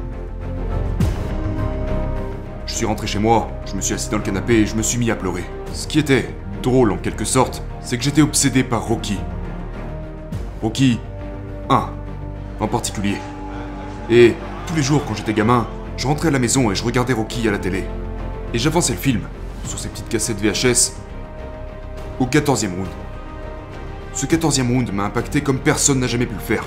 Je 2.67 2.73
suis 2.75 2.85
rentré 2.85 3.07
chez 3.07 3.17
moi, 3.17 3.49
je 3.65 3.73
me 3.73 3.81
suis 3.81 3.95
assis 3.95 4.11
dans 4.11 4.17
le 4.17 4.23
canapé 4.23 4.57
et 4.57 4.67
je 4.67 4.75
me 4.75 4.83
suis 4.83 4.99
mis 4.99 5.09
à 5.09 5.15
pleurer. 5.15 5.43
Ce 5.73 5.87
qui 5.87 5.97
était 5.97 6.29
drôle 6.61 6.91
en 6.91 6.97
quelque 6.97 7.25
sorte, 7.25 7.63
c'est 7.81 7.97
que 7.97 8.03
j'étais 8.03 8.21
obsédé 8.21 8.63
par 8.63 8.85
Rocky. 8.85 9.17
Rocky 10.61 10.99
1 11.71 11.89
en 12.59 12.67
particulier. 12.67 13.17
Et 14.11 14.35
tous 14.67 14.75
les 14.75 14.83
jours 14.83 15.01
quand 15.07 15.15
j'étais 15.15 15.33
gamin, 15.33 15.65
je 15.97 16.05
rentrais 16.05 16.27
à 16.27 16.31
la 16.31 16.37
maison 16.37 16.69
et 16.69 16.75
je 16.75 16.83
regardais 16.83 17.13
Rocky 17.13 17.47
à 17.47 17.51
la 17.51 17.57
télé. 17.57 17.85
Et 18.53 18.59
j'avançais 18.59 18.93
le 18.93 18.99
film, 18.99 19.21
sur 19.67 19.79
ces 19.79 19.89
petites 19.89 20.09
cassettes 20.09 20.39
VHS, 20.39 20.93
au 22.19 22.25
14e 22.25 22.75
round. 22.75 22.87
Ce 24.13 24.25
14e 24.25 24.67
round 24.69 24.93
m'a 24.93 25.03
impacté 25.05 25.41
comme 25.41 25.59
personne 25.59 25.99
n'a 25.99 26.07
jamais 26.07 26.25
pu 26.25 26.35
le 26.35 26.39
faire. 26.39 26.63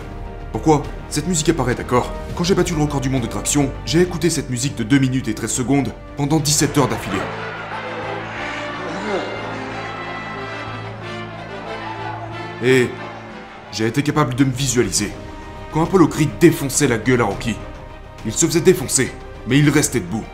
Pourquoi? 0.53 0.83
Cette 1.09 1.29
musique 1.29 1.49
apparaît, 1.51 1.75
d'accord? 1.75 2.13
Quand 2.37 2.45
j'ai 2.45 2.55
battu 2.55 2.75
le 2.75 2.83
record 2.83 3.01
du 3.01 3.11
monde 3.11 3.23
de 3.23 3.27
traction, 3.27 3.71
j'ai 3.85 4.01
écouté 4.01 4.31
cette 4.31 4.51
musique 4.51 4.77
de 4.77 4.83
2 4.83 4.99
minutes 4.99 5.29
et 5.29 5.35
13 5.35 5.51
secondes 5.51 5.93
pendant 6.17 6.41
17 6.41 6.77
heures 6.79 6.89
d'affilée. 6.89 7.19
Et 12.63 12.89
j'ai 13.73 13.87
été 13.87 14.03
capable 14.03 14.35
de 14.35 14.45
me 14.45 14.51
visualiser. 14.51 15.13
Quand 15.73 15.85
Apollo 15.85 16.09
Creed 16.09 16.31
défonçait 16.41 16.89
la 16.89 16.99
gueule 16.99 17.21
à 17.21 17.25
Rocky, 17.25 17.55
il 18.27 18.33
se 18.33 18.47
faisait 18.47 18.61
défoncer, 18.61 19.13
mais 19.47 19.59
il 19.59 19.69
restait 19.71 20.01
debout. 20.01 20.25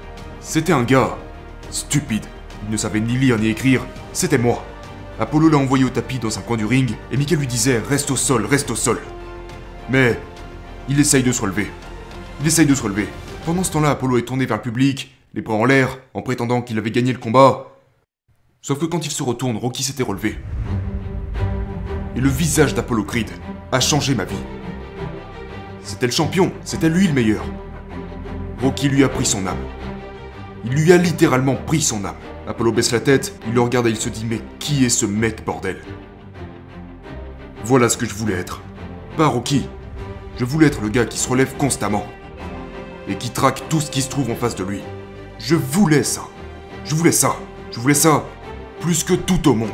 C'était 0.40 0.72
un 0.72 0.84
gars 0.84 1.16
stupide. 1.70 2.24
Il 2.66 2.72
ne 2.72 2.76
savait 2.76 3.00
ni 3.00 3.16
lire 3.16 3.38
ni 3.38 3.48
écrire. 3.48 3.82
C'était 4.12 4.38
moi. 4.38 4.64
Apollo 5.20 5.48
l'a 5.50 5.58
envoyé 5.58 5.84
au 5.84 5.90
tapis 5.90 6.18
dans 6.18 6.38
un 6.38 6.42
coin 6.42 6.56
du 6.56 6.64
ring 6.64 6.92
et 7.12 7.16
Mickey 7.16 7.36
lui 7.36 7.46
disait 7.46 7.78
Reste 7.78 8.10
au 8.10 8.16
sol, 8.16 8.46
reste 8.46 8.70
au 8.70 8.76
sol. 8.76 9.00
Mais 9.90 10.18
il 10.88 10.98
essaye 10.98 11.22
de 11.22 11.32
se 11.32 11.42
relever. 11.42 11.70
Il 12.40 12.46
essaye 12.46 12.66
de 12.66 12.74
se 12.74 12.82
relever. 12.82 13.06
Pendant 13.44 13.62
ce 13.62 13.72
temps-là, 13.72 13.90
Apollo 13.90 14.18
est 14.18 14.22
tourné 14.22 14.46
vers 14.46 14.56
le 14.56 14.62
public, 14.62 15.14
les 15.34 15.42
bras 15.42 15.54
en 15.54 15.64
l'air, 15.64 15.98
en 16.14 16.22
prétendant 16.22 16.62
qu'il 16.62 16.78
avait 16.78 16.90
gagné 16.90 17.12
le 17.12 17.18
combat. 17.18 17.68
Sauf 18.62 18.78
que 18.78 18.86
quand 18.86 19.04
il 19.04 19.12
se 19.12 19.22
retourne, 19.22 19.58
Rocky 19.58 19.82
s'était 19.82 20.02
relevé. 20.02 20.38
Et 22.16 22.20
le 22.20 22.28
visage 22.28 22.74
d'Apollo 22.74 23.04
Creed 23.04 23.30
a 23.70 23.80
changé 23.80 24.14
ma 24.14 24.24
vie. 24.24 24.34
C'était 25.82 26.06
le 26.06 26.12
champion, 26.12 26.50
c'était 26.64 26.88
lui 26.88 27.06
le 27.06 27.12
meilleur. 27.12 27.44
Rocky 28.62 28.88
lui 28.88 29.04
a 29.04 29.08
pris 29.10 29.26
son 29.26 29.46
âme. 29.46 29.58
Il 30.64 30.72
lui 30.72 30.92
a 30.92 30.96
littéralement 30.96 31.56
pris 31.56 31.82
son 31.82 32.04
âme. 32.04 32.14
Apollo 32.46 32.72
baisse 32.72 32.92
la 32.92 33.00
tête, 33.00 33.38
il 33.46 33.54
le 33.54 33.60
regarde 33.62 33.86
et 33.86 33.90
il 33.90 33.96
se 33.96 34.10
dit 34.10 34.26
Mais 34.28 34.40
qui 34.58 34.84
est 34.84 34.90
ce 34.90 35.06
mec, 35.06 35.44
bordel? 35.44 35.80
Voilà 37.64 37.88
ce 37.88 37.96
que 37.96 38.04
je 38.04 38.14
voulais 38.14 38.34
être. 38.34 38.60
Pas 39.16 39.26
Rocky. 39.26 39.66
Je 40.36 40.44
voulais 40.44 40.66
être 40.66 40.82
le 40.82 40.90
gars 40.90 41.06
qui 41.06 41.18
se 41.18 41.28
relève 41.28 41.56
constamment. 41.56 42.04
Et 43.08 43.16
qui 43.16 43.30
traque 43.30 43.68
tout 43.70 43.80
ce 43.80 43.90
qui 43.90 44.02
se 44.02 44.10
trouve 44.10 44.30
en 44.30 44.34
face 44.34 44.56
de 44.56 44.64
lui. 44.64 44.80
Je 45.38 45.54
voulais 45.54 46.02
ça. 46.02 46.22
Je 46.84 46.94
voulais 46.94 47.12
ça. 47.12 47.36
Je 47.70 47.80
voulais 47.80 47.94
ça. 47.94 48.24
Plus 48.80 49.04
que 49.04 49.14
tout 49.14 49.48
au 49.48 49.54
monde. 49.54 49.70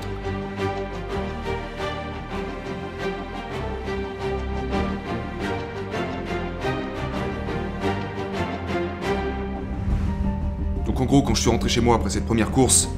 Gros, 11.11 11.23
quand 11.23 11.35
je 11.35 11.41
suis 11.41 11.51
rentré 11.51 11.69
chez 11.69 11.81
moi 11.81 11.97
après 11.97 12.09
cette 12.09 12.25
première 12.25 12.53
course, 12.53 12.89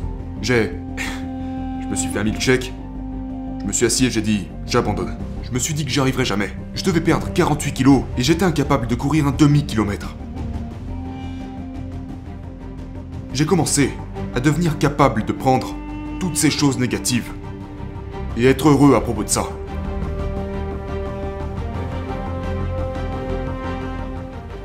j'ai... 0.43 0.73
je 0.99 1.87
me 1.87 1.97
suis 1.97 2.11
fait 2.11 2.19
un 2.19 2.25
milkshake. 2.25 2.71
Je 3.63 3.65
me 3.65 3.73
suis 3.73 3.87
assis 3.87 4.05
et 4.05 4.11
j'ai 4.11 4.21
dit, 4.21 4.49
j'abandonne. 4.67 5.17
Je 5.43 5.51
me 5.51 5.59
suis 5.59 5.73
dit 5.73 5.87
que 5.87 5.91
j'y 5.91 6.01
jamais. 6.25 6.51
Je 6.75 6.85
devais 6.85 7.01
perdre 7.01 7.33
48 7.33 7.73
kilos 7.73 8.03
et 8.19 8.23
j'étais 8.23 8.45
incapable 8.45 8.87
de 8.87 8.95
courir 8.95 9.27
un 9.29 9.31
demi-kilomètre. 9.31 10.15
J'ai 13.33 13.47
commencé 13.47 13.95
à 14.35 14.41
devenir 14.41 14.79
capable 14.79 15.25
de 15.25 15.33
prendre 15.33 15.75
toutes 16.21 16.37
ces 16.37 16.51
choses 16.51 16.79
négatives 16.79 17.33
et 18.37 18.45
être 18.45 18.69
heureux 18.69 18.95
à 18.95 19.01
propos 19.01 19.25
de 19.25 19.31
ça. 19.31 19.45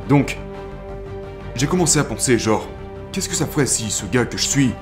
Donc, 0.09 0.37
j'ai 1.55 1.67
commencé 1.67 1.97
à 1.97 2.03
penser 2.03 2.37
genre, 2.37 2.67
qu'est-ce 3.17 3.29
que 3.29 3.35
ça 3.35 3.47
ferait 3.47 3.65
si 3.65 3.89
ce 3.89 4.05
gars 4.05 4.25
que 4.25 4.37
je 4.37 4.45
suis, 4.45 4.73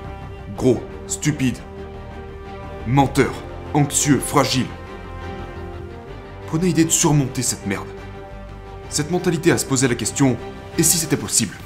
gros, 0.58 0.82
stupide, 1.06 1.56
menteur, 2.86 3.32
anxieux, 3.72 4.18
fragile, 4.18 4.66
prenait 6.46 6.68
idée 6.68 6.84
de 6.84 6.90
surmonter 6.90 7.40
cette 7.40 7.66
merde? 7.66 7.88
Cette 8.90 9.10
mentalité 9.10 9.52
à 9.52 9.56
se 9.56 9.64
poser 9.64 9.88
la 9.88 9.94
question, 9.94 10.36
et 10.76 10.82
si 10.82 10.98
c'était 10.98 11.16
possible? 11.16 11.56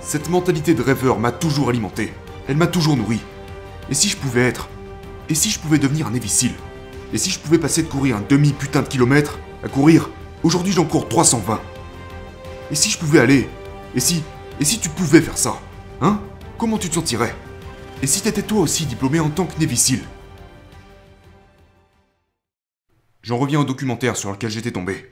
Cette 0.00 0.30
mentalité 0.30 0.72
de 0.72 0.80
rêveur 0.80 1.18
m'a 1.18 1.30
toujours 1.30 1.68
alimenté, 1.68 2.14
elle 2.48 2.56
m'a 2.56 2.66
toujours 2.66 2.96
nourri. 2.96 3.20
Et 3.90 3.94
si 3.94 4.08
je 4.08 4.16
pouvais 4.16 4.48
être 4.48 4.70
Et 5.28 5.34
si 5.34 5.50
je 5.50 5.58
pouvais 5.58 5.78
devenir 5.78 6.06
un 6.06 6.14
évicile? 6.14 6.54
Et 7.12 7.18
si 7.18 7.28
je 7.30 7.38
pouvais 7.38 7.58
passer 7.58 7.82
de 7.82 7.88
courir 7.88 8.16
un 8.16 8.24
demi-putain 8.26 8.80
de 8.80 8.88
kilomètre 8.88 9.38
à 9.62 9.68
courir? 9.68 10.08
Aujourd'hui 10.42 10.72
j'en 10.72 10.86
cours 10.86 11.06
320. 11.06 11.60
Et 12.72 12.74
si 12.74 12.88
je 12.88 12.98
pouvais 12.98 13.20
aller 13.20 13.48
Et 13.94 14.00
si 14.00 14.22
Et 14.58 14.64
si 14.64 14.80
tu 14.80 14.88
pouvais 14.88 15.20
faire 15.20 15.36
ça 15.36 15.60
Hein? 16.00 16.20
Comment 16.56 16.78
tu 16.78 16.88
te 16.88 16.94
sentirais? 16.94 17.36
Et 18.02 18.06
si 18.06 18.22
t'étais 18.22 18.42
toi 18.42 18.60
aussi 18.60 18.86
diplômé 18.86 19.20
en 19.20 19.28
tant 19.28 19.44
que 19.44 19.58
névicile 19.60 20.00
J'en 23.22 23.36
reviens 23.36 23.60
au 23.60 23.64
documentaire 23.64 24.16
sur 24.16 24.32
lequel 24.32 24.50
j'étais 24.50 24.72
tombé. 24.72 25.06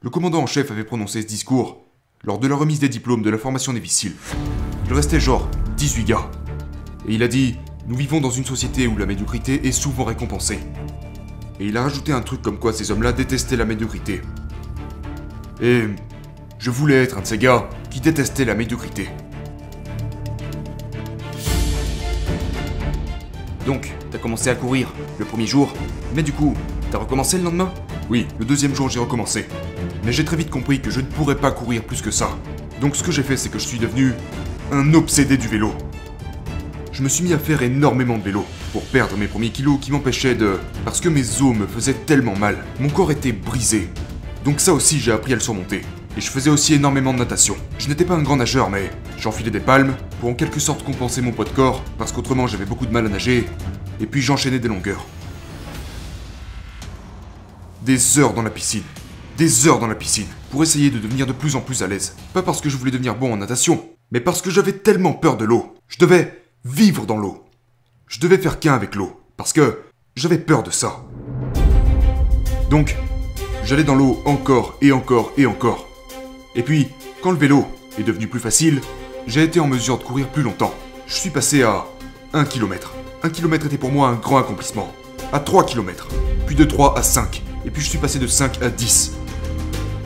Le 0.00 0.10
commandant 0.10 0.40
en 0.40 0.46
chef 0.46 0.70
avait 0.70 0.84
prononcé 0.84 1.20
ce 1.20 1.26
discours 1.26 1.84
lors 2.22 2.38
de 2.38 2.46
la 2.46 2.54
remise 2.54 2.78
des 2.78 2.88
diplômes 2.88 3.22
de 3.22 3.30
la 3.30 3.36
formation 3.36 3.72
névicile. 3.72 4.14
Il 4.86 4.94
restait 4.94 5.20
genre 5.20 5.50
18 5.76 6.04
gars. 6.04 6.30
Et 7.06 7.14
il 7.14 7.22
a 7.22 7.28
dit 7.28 7.56
Nous 7.88 7.96
vivons 7.96 8.20
dans 8.20 8.30
une 8.30 8.46
société 8.46 8.86
où 8.86 8.96
la 8.96 9.04
médiocrité 9.04 9.66
est 9.66 9.72
souvent 9.72 10.04
récompensée. 10.04 10.60
Et 11.60 11.66
il 11.66 11.76
a 11.76 11.82
rajouté 11.82 12.12
un 12.12 12.22
truc 12.22 12.40
comme 12.40 12.58
quoi 12.58 12.72
ces 12.72 12.90
hommes-là 12.90 13.12
détestaient 13.12 13.56
la 13.56 13.66
médiocrité. 13.66 14.22
Et 15.60 15.84
je 16.58 16.70
voulais 16.70 17.02
être 17.02 17.18
un 17.18 17.20
de 17.20 17.26
ces 17.26 17.38
gars 17.38 17.68
qui 17.90 18.00
détestaient 18.00 18.44
la 18.44 18.54
médiocrité. 18.54 19.08
Donc, 23.66 23.92
t'as 24.10 24.18
commencé 24.18 24.48
à 24.48 24.54
courir 24.54 24.92
le 25.18 25.24
premier 25.24 25.46
jour, 25.46 25.72
mais 26.14 26.22
du 26.22 26.32
coup, 26.32 26.54
t'as 26.90 26.98
recommencé 26.98 27.36
le 27.38 27.44
lendemain? 27.44 27.72
Oui, 28.08 28.26
le 28.38 28.44
deuxième 28.44 28.74
jour 28.74 28.88
j'ai 28.88 29.00
recommencé. 29.00 29.46
Mais 30.04 30.12
j'ai 30.12 30.24
très 30.24 30.36
vite 30.36 30.50
compris 30.50 30.80
que 30.80 30.90
je 30.90 31.00
ne 31.00 31.06
pourrais 31.06 31.36
pas 31.36 31.50
courir 31.50 31.82
plus 31.82 32.00
que 32.00 32.12
ça. 32.12 32.30
Donc 32.80 32.94
ce 32.94 33.02
que 33.02 33.10
j'ai 33.10 33.24
fait, 33.24 33.36
c'est 33.36 33.48
que 33.48 33.58
je 33.58 33.66
suis 33.66 33.78
devenu 33.78 34.12
un 34.70 34.94
obsédé 34.94 35.36
du 35.36 35.48
vélo. 35.48 35.72
Je 36.92 37.02
me 37.02 37.08
suis 37.08 37.24
mis 37.24 37.32
à 37.32 37.38
faire 37.38 37.62
énormément 37.62 38.16
de 38.16 38.22
vélo 38.22 38.44
pour 38.72 38.82
perdre 38.84 39.16
mes 39.16 39.26
premiers 39.26 39.50
kilos 39.50 39.78
qui 39.80 39.90
m'empêchaient 39.90 40.34
de... 40.34 40.58
Parce 40.84 41.00
que 41.00 41.08
mes 41.08 41.42
os 41.42 41.54
me 41.54 41.66
faisaient 41.66 41.94
tellement 41.94 42.36
mal, 42.36 42.58
mon 42.78 42.88
corps 42.88 43.10
était 43.10 43.32
brisé. 43.32 43.88
Donc 44.44 44.60
ça 44.60 44.72
aussi 44.72 45.00
j'ai 45.00 45.12
appris 45.12 45.32
à 45.32 45.36
le 45.36 45.42
surmonter. 45.42 45.82
Et 46.16 46.22
je 46.22 46.30
faisais 46.30 46.48
aussi 46.48 46.72
énormément 46.72 47.12
de 47.12 47.18
natation. 47.18 47.56
Je 47.78 47.88
n'étais 47.88 48.06
pas 48.06 48.14
un 48.14 48.22
grand 48.22 48.36
nageur, 48.36 48.70
mais 48.70 48.90
j'enfilais 49.18 49.50
des 49.50 49.60
palmes 49.60 49.94
pour 50.20 50.30
en 50.30 50.34
quelque 50.34 50.60
sorte 50.60 50.82
compenser 50.82 51.20
mon 51.20 51.30
poids 51.32 51.44
de 51.44 51.50
corps, 51.50 51.84
parce 51.98 52.10
qu'autrement 52.10 52.46
j'avais 52.46 52.64
beaucoup 52.64 52.86
de 52.86 52.92
mal 52.92 53.04
à 53.04 53.10
nager, 53.10 53.46
et 54.00 54.06
puis 54.06 54.22
j'enchaînais 54.22 54.58
des 54.58 54.68
longueurs. 54.68 55.04
Des 57.82 58.18
heures 58.18 58.32
dans 58.32 58.42
la 58.42 58.48
piscine. 58.48 58.82
Des 59.36 59.68
heures 59.68 59.78
dans 59.78 59.86
la 59.86 59.94
piscine, 59.94 60.26
pour 60.50 60.62
essayer 60.62 60.88
de 60.88 60.98
devenir 60.98 61.26
de 61.26 61.32
plus 61.32 61.54
en 61.54 61.60
plus 61.60 61.82
à 61.82 61.86
l'aise. 61.86 62.16
Pas 62.32 62.42
parce 62.42 62.62
que 62.62 62.70
je 62.70 62.78
voulais 62.78 62.90
devenir 62.90 63.14
bon 63.14 63.34
en 63.34 63.36
natation, 63.36 63.84
mais 64.10 64.20
parce 64.20 64.40
que 64.40 64.50
j'avais 64.50 64.72
tellement 64.72 65.12
peur 65.12 65.36
de 65.36 65.44
l'eau. 65.44 65.74
Je 65.86 65.98
devais 65.98 66.42
vivre 66.64 67.04
dans 67.04 67.18
l'eau. 67.18 67.44
Je 68.08 68.20
devais 68.20 68.38
faire 68.38 68.58
qu'un 68.58 68.72
avec 68.72 68.94
l'eau, 68.94 69.20
parce 69.36 69.52
que 69.52 69.82
j'avais 70.14 70.38
peur 70.38 70.62
de 70.62 70.70
ça. 70.70 71.04
Donc, 72.70 72.96
j'allais 73.64 73.84
dans 73.84 73.94
l'eau 73.94 74.22
encore 74.24 74.78
et 74.80 74.92
encore 74.92 75.32
et 75.36 75.44
encore. 75.44 75.86
Et 76.56 76.62
puis, 76.62 76.88
quand 77.22 77.30
le 77.30 77.36
vélo 77.36 77.66
est 77.98 78.02
devenu 78.02 78.26
plus 78.26 78.40
facile, 78.40 78.80
j'ai 79.26 79.42
été 79.42 79.60
en 79.60 79.66
mesure 79.66 79.98
de 79.98 80.02
courir 80.02 80.26
plus 80.28 80.42
longtemps. 80.42 80.74
Je 81.06 81.14
suis 81.14 81.30
passé 81.30 81.62
à 81.62 81.84
1 82.32 82.44
km. 82.46 82.94
1 83.22 83.28
km 83.28 83.66
était 83.66 83.76
pour 83.76 83.92
moi 83.92 84.08
un 84.08 84.14
grand 84.14 84.38
accomplissement. 84.38 84.90
À 85.32 85.38
3 85.38 85.66
km. 85.66 86.08
Puis 86.46 86.56
de 86.56 86.64
3 86.64 86.98
à 86.98 87.02
5. 87.02 87.42
Et 87.66 87.70
puis 87.70 87.82
je 87.82 87.90
suis 87.90 87.98
passé 87.98 88.18
de 88.18 88.26
5 88.26 88.62
à 88.62 88.70
10. 88.70 89.12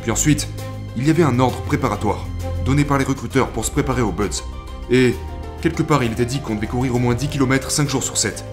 Puis 0.03 0.11
ensuite, 0.11 0.49
il 0.97 1.07
y 1.07 1.11
avait 1.11 1.23
un 1.23 1.39
ordre 1.39 1.61
préparatoire, 1.63 2.27
donné 2.65 2.85
par 2.85 2.99
les 2.99 3.05
recruteurs 3.05 3.49
pour 3.51 3.65
se 3.65 3.71
préparer 3.71 4.03
aux 4.03 4.13
Buds. 4.13 4.43
Et 4.91 5.15
quelque 5.63 5.85
part, 5.85 6.03
il 6.03 6.11
était 6.11 6.27
dit 6.27 6.41
qu'on 6.41 6.57
devait 6.57 6.67
courir 6.67 6.97
au 6.97 6.99
moins 6.99 7.15
10 7.15 7.29
km 7.29 7.71
5 7.71 7.89
jours 7.89 8.03
sur 8.03 8.17
7. 8.17 8.45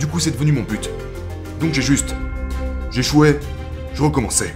Du 0.00 0.06
coup, 0.06 0.20
c'est 0.20 0.30
devenu 0.30 0.52
mon 0.52 0.62
but. 0.62 0.88
Donc 1.60 1.74
j'ai 1.74 1.82
juste. 1.82 2.14
J'échouais, 2.90 3.38
je 3.92 4.02
recommençais. 4.02 4.54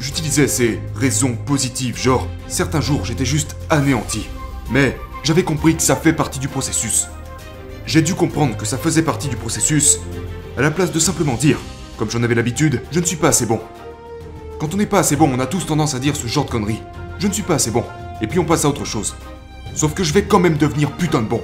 J'utilisais 0.00 0.48
ces 0.48 0.80
raisons 0.94 1.36
positives, 1.36 1.98
genre, 1.98 2.26
certains 2.48 2.80
jours 2.80 3.04
j'étais 3.04 3.26
juste 3.26 3.54
anéanti. 3.68 4.26
Mais 4.70 4.96
j'avais 5.22 5.42
compris 5.42 5.76
que 5.76 5.82
ça 5.82 5.94
fait 5.94 6.14
partie 6.14 6.38
du 6.38 6.48
processus. 6.48 7.06
J'ai 7.84 8.00
dû 8.00 8.14
comprendre 8.14 8.56
que 8.56 8.64
ça 8.64 8.78
faisait 8.78 9.02
partie 9.02 9.28
du 9.28 9.36
processus, 9.36 9.98
à 10.56 10.62
la 10.62 10.70
place 10.70 10.90
de 10.90 10.98
simplement 10.98 11.34
dire, 11.34 11.58
comme 11.98 12.10
j'en 12.10 12.22
avais 12.22 12.34
l'habitude, 12.34 12.80
je 12.90 12.98
ne 12.98 13.04
suis 13.04 13.16
pas 13.16 13.28
assez 13.28 13.44
bon. 13.44 13.60
Quand 14.58 14.72
on 14.72 14.78
n'est 14.78 14.86
pas 14.86 15.00
assez 15.00 15.16
bon, 15.16 15.30
on 15.30 15.38
a 15.38 15.46
tous 15.46 15.66
tendance 15.66 15.94
à 15.94 15.98
dire 15.98 16.16
ce 16.16 16.26
genre 16.26 16.46
de 16.46 16.50
conneries. 16.50 16.82
Je 17.18 17.26
ne 17.26 17.32
suis 17.32 17.42
pas 17.42 17.56
assez 17.56 17.70
bon. 17.70 17.84
Et 18.22 18.26
puis 18.26 18.38
on 18.38 18.44
passe 18.46 18.64
à 18.64 18.68
autre 18.68 18.86
chose. 18.86 19.14
Sauf 19.74 19.92
que 19.92 20.02
je 20.02 20.14
vais 20.14 20.22
quand 20.24 20.40
même 20.40 20.56
devenir 20.56 20.92
putain 20.92 21.20
de 21.20 21.28
bon. 21.28 21.42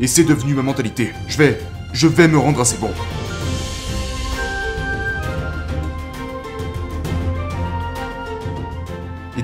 Et 0.00 0.06
c'est 0.06 0.24
devenu 0.24 0.54
ma 0.54 0.62
mentalité. 0.62 1.12
Je 1.28 1.36
vais... 1.36 1.60
Je 1.92 2.08
vais 2.08 2.26
me 2.26 2.38
rendre 2.38 2.60
assez 2.60 2.76
bon. 2.78 2.90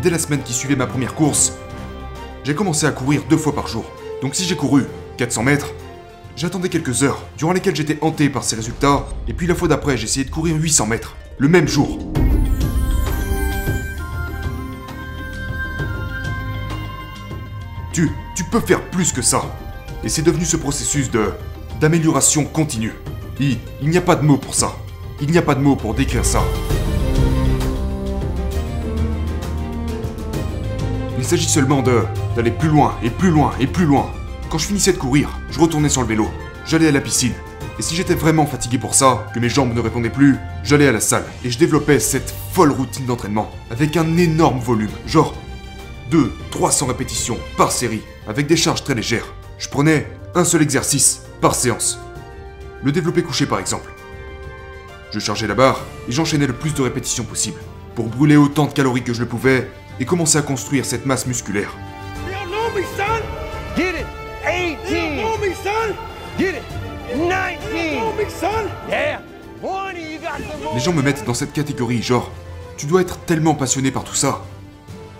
Dès 0.02 0.10
la 0.10 0.18
semaine 0.18 0.42
qui 0.42 0.52
suivait 0.52 0.76
ma 0.76 0.86
première 0.86 1.14
course, 1.14 1.52
j'ai 2.44 2.54
commencé 2.54 2.86
à 2.86 2.90
courir 2.90 3.22
deux 3.28 3.36
fois 3.36 3.54
par 3.54 3.66
jour. 3.66 3.84
Donc 4.22 4.34
si 4.34 4.44
j'ai 4.44 4.56
couru 4.56 4.84
400 5.18 5.42
mètres, 5.42 5.68
J'attendais 6.40 6.70
quelques 6.70 7.02
heures, 7.02 7.22
durant 7.36 7.52
lesquelles 7.52 7.76
j'étais 7.76 7.98
hanté 8.00 8.30
par 8.30 8.44
ces 8.44 8.56
résultats, 8.56 9.06
et 9.28 9.34
puis 9.34 9.46
la 9.46 9.54
fois 9.54 9.68
d'après, 9.68 9.98
j'ai 9.98 10.04
essayé 10.04 10.24
de 10.24 10.30
courir 10.30 10.56
800 10.56 10.86
mètres, 10.86 11.14
le 11.36 11.48
même 11.48 11.68
jour. 11.68 11.98
Tu, 17.92 18.10
tu 18.34 18.44
peux 18.44 18.60
faire 18.60 18.80
plus 18.90 19.12
que 19.12 19.20
ça. 19.20 19.42
Et 20.02 20.08
c'est 20.08 20.22
devenu 20.22 20.46
ce 20.46 20.56
processus 20.56 21.10
de 21.10 21.32
d'amélioration 21.78 22.44
continue. 22.46 22.94
Il, 23.38 23.58
il 23.82 23.90
n'y 23.90 23.98
a 23.98 24.02
pas 24.02 24.16
de 24.16 24.24
mots 24.24 24.38
pour 24.38 24.54
ça. 24.54 24.76
Il 25.20 25.30
n'y 25.30 25.36
a 25.36 25.42
pas 25.42 25.54
de 25.54 25.60
mots 25.60 25.76
pour 25.76 25.92
décrire 25.92 26.24
ça. 26.24 26.42
Il 31.20 31.26
s'agit 31.26 31.50
seulement 31.50 31.82
de 31.82 32.00
d'aller 32.34 32.50
plus 32.50 32.70
loin 32.70 32.96
et 33.02 33.10
plus 33.10 33.28
loin 33.28 33.52
et 33.60 33.66
plus 33.66 33.84
loin. 33.84 34.10
Quand 34.48 34.56
je 34.56 34.66
finissais 34.66 34.94
de 34.94 34.96
courir, 34.96 35.28
je 35.50 35.60
retournais 35.60 35.90
sur 35.90 36.00
le 36.00 36.06
vélo. 36.06 36.26
J'allais 36.64 36.88
à 36.88 36.92
la 36.92 37.02
piscine. 37.02 37.34
Et 37.78 37.82
si 37.82 37.94
j'étais 37.94 38.14
vraiment 38.14 38.46
fatigué 38.46 38.78
pour 38.78 38.94
ça, 38.94 39.26
que 39.34 39.38
mes 39.38 39.50
jambes 39.50 39.74
ne 39.74 39.80
répondaient 39.80 40.08
plus, 40.08 40.38
j'allais 40.64 40.88
à 40.88 40.92
la 40.92 41.00
salle 41.00 41.26
et 41.44 41.50
je 41.50 41.58
développais 41.58 42.00
cette 42.00 42.34
folle 42.52 42.70
routine 42.70 43.04
d'entraînement 43.04 43.50
avec 43.70 43.98
un 43.98 44.16
énorme 44.16 44.60
volume, 44.60 44.88
genre 45.06 45.34
2 46.10 46.32
300 46.52 46.86
répétitions 46.86 47.36
par 47.58 47.70
série 47.70 48.00
avec 48.26 48.46
des 48.46 48.56
charges 48.56 48.82
très 48.82 48.94
légères. 48.94 49.34
Je 49.58 49.68
prenais 49.68 50.10
un 50.34 50.44
seul 50.44 50.62
exercice 50.62 51.24
par 51.42 51.54
séance. 51.54 52.00
Le 52.82 52.92
développé 52.92 53.22
couché 53.22 53.44
par 53.44 53.58
exemple. 53.58 53.92
Je 55.12 55.18
chargeais 55.18 55.46
la 55.46 55.54
barre 55.54 55.84
et 56.08 56.12
j'enchaînais 56.12 56.46
le 56.46 56.54
plus 56.54 56.72
de 56.72 56.80
répétitions 56.80 57.24
possible 57.24 57.60
pour 57.94 58.06
brûler 58.08 58.38
autant 58.38 58.64
de 58.64 58.72
calories 58.72 59.02
que 59.02 59.12
je 59.12 59.20
le 59.20 59.26
pouvais 59.26 59.68
et 60.00 60.04
commencer 60.06 60.38
à 60.38 60.42
construire 60.42 60.84
cette 60.84 61.06
masse 61.06 61.26
musculaire. 61.26 61.72
You 62.26 62.32
don't 62.32 62.50
know 62.50 62.70
me, 62.74 62.84
son. 62.96 63.22
Get 63.76 64.00
it. 64.00 64.06
You 64.42 64.88
don't 64.88 64.88
18. 64.88 65.16
know 65.16 65.38
me, 65.38 65.54
son. 65.54 65.94
Get 66.38 66.56
it. 66.56 66.62
You 67.10 67.18
don't 67.18 67.28
know 67.28 67.36
19. 67.36 68.16
me, 68.16 68.30
son. 68.30 68.48
Yeah. 68.88 69.20
20. 69.62 69.98
You 69.98 70.18
got 70.18 70.38
some 70.38 70.62
more. 70.62 70.74
Les 70.74 70.80
gens 70.80 70.92
me 70.92 71.02
mettent 71.02 71.24
dans 71.24 71.34
cette 71.34 71.52
catégorie, 71.52 72.02
genre, 72.02 72.30
tu 72.76 72.86
dois 72.86 73.02
être 73.02 73.18
tellement 73.20 73.54
passionné 73.54 73.90
par 73.90 74.04
tout 74.04 74.14
ça. 74.14 74.42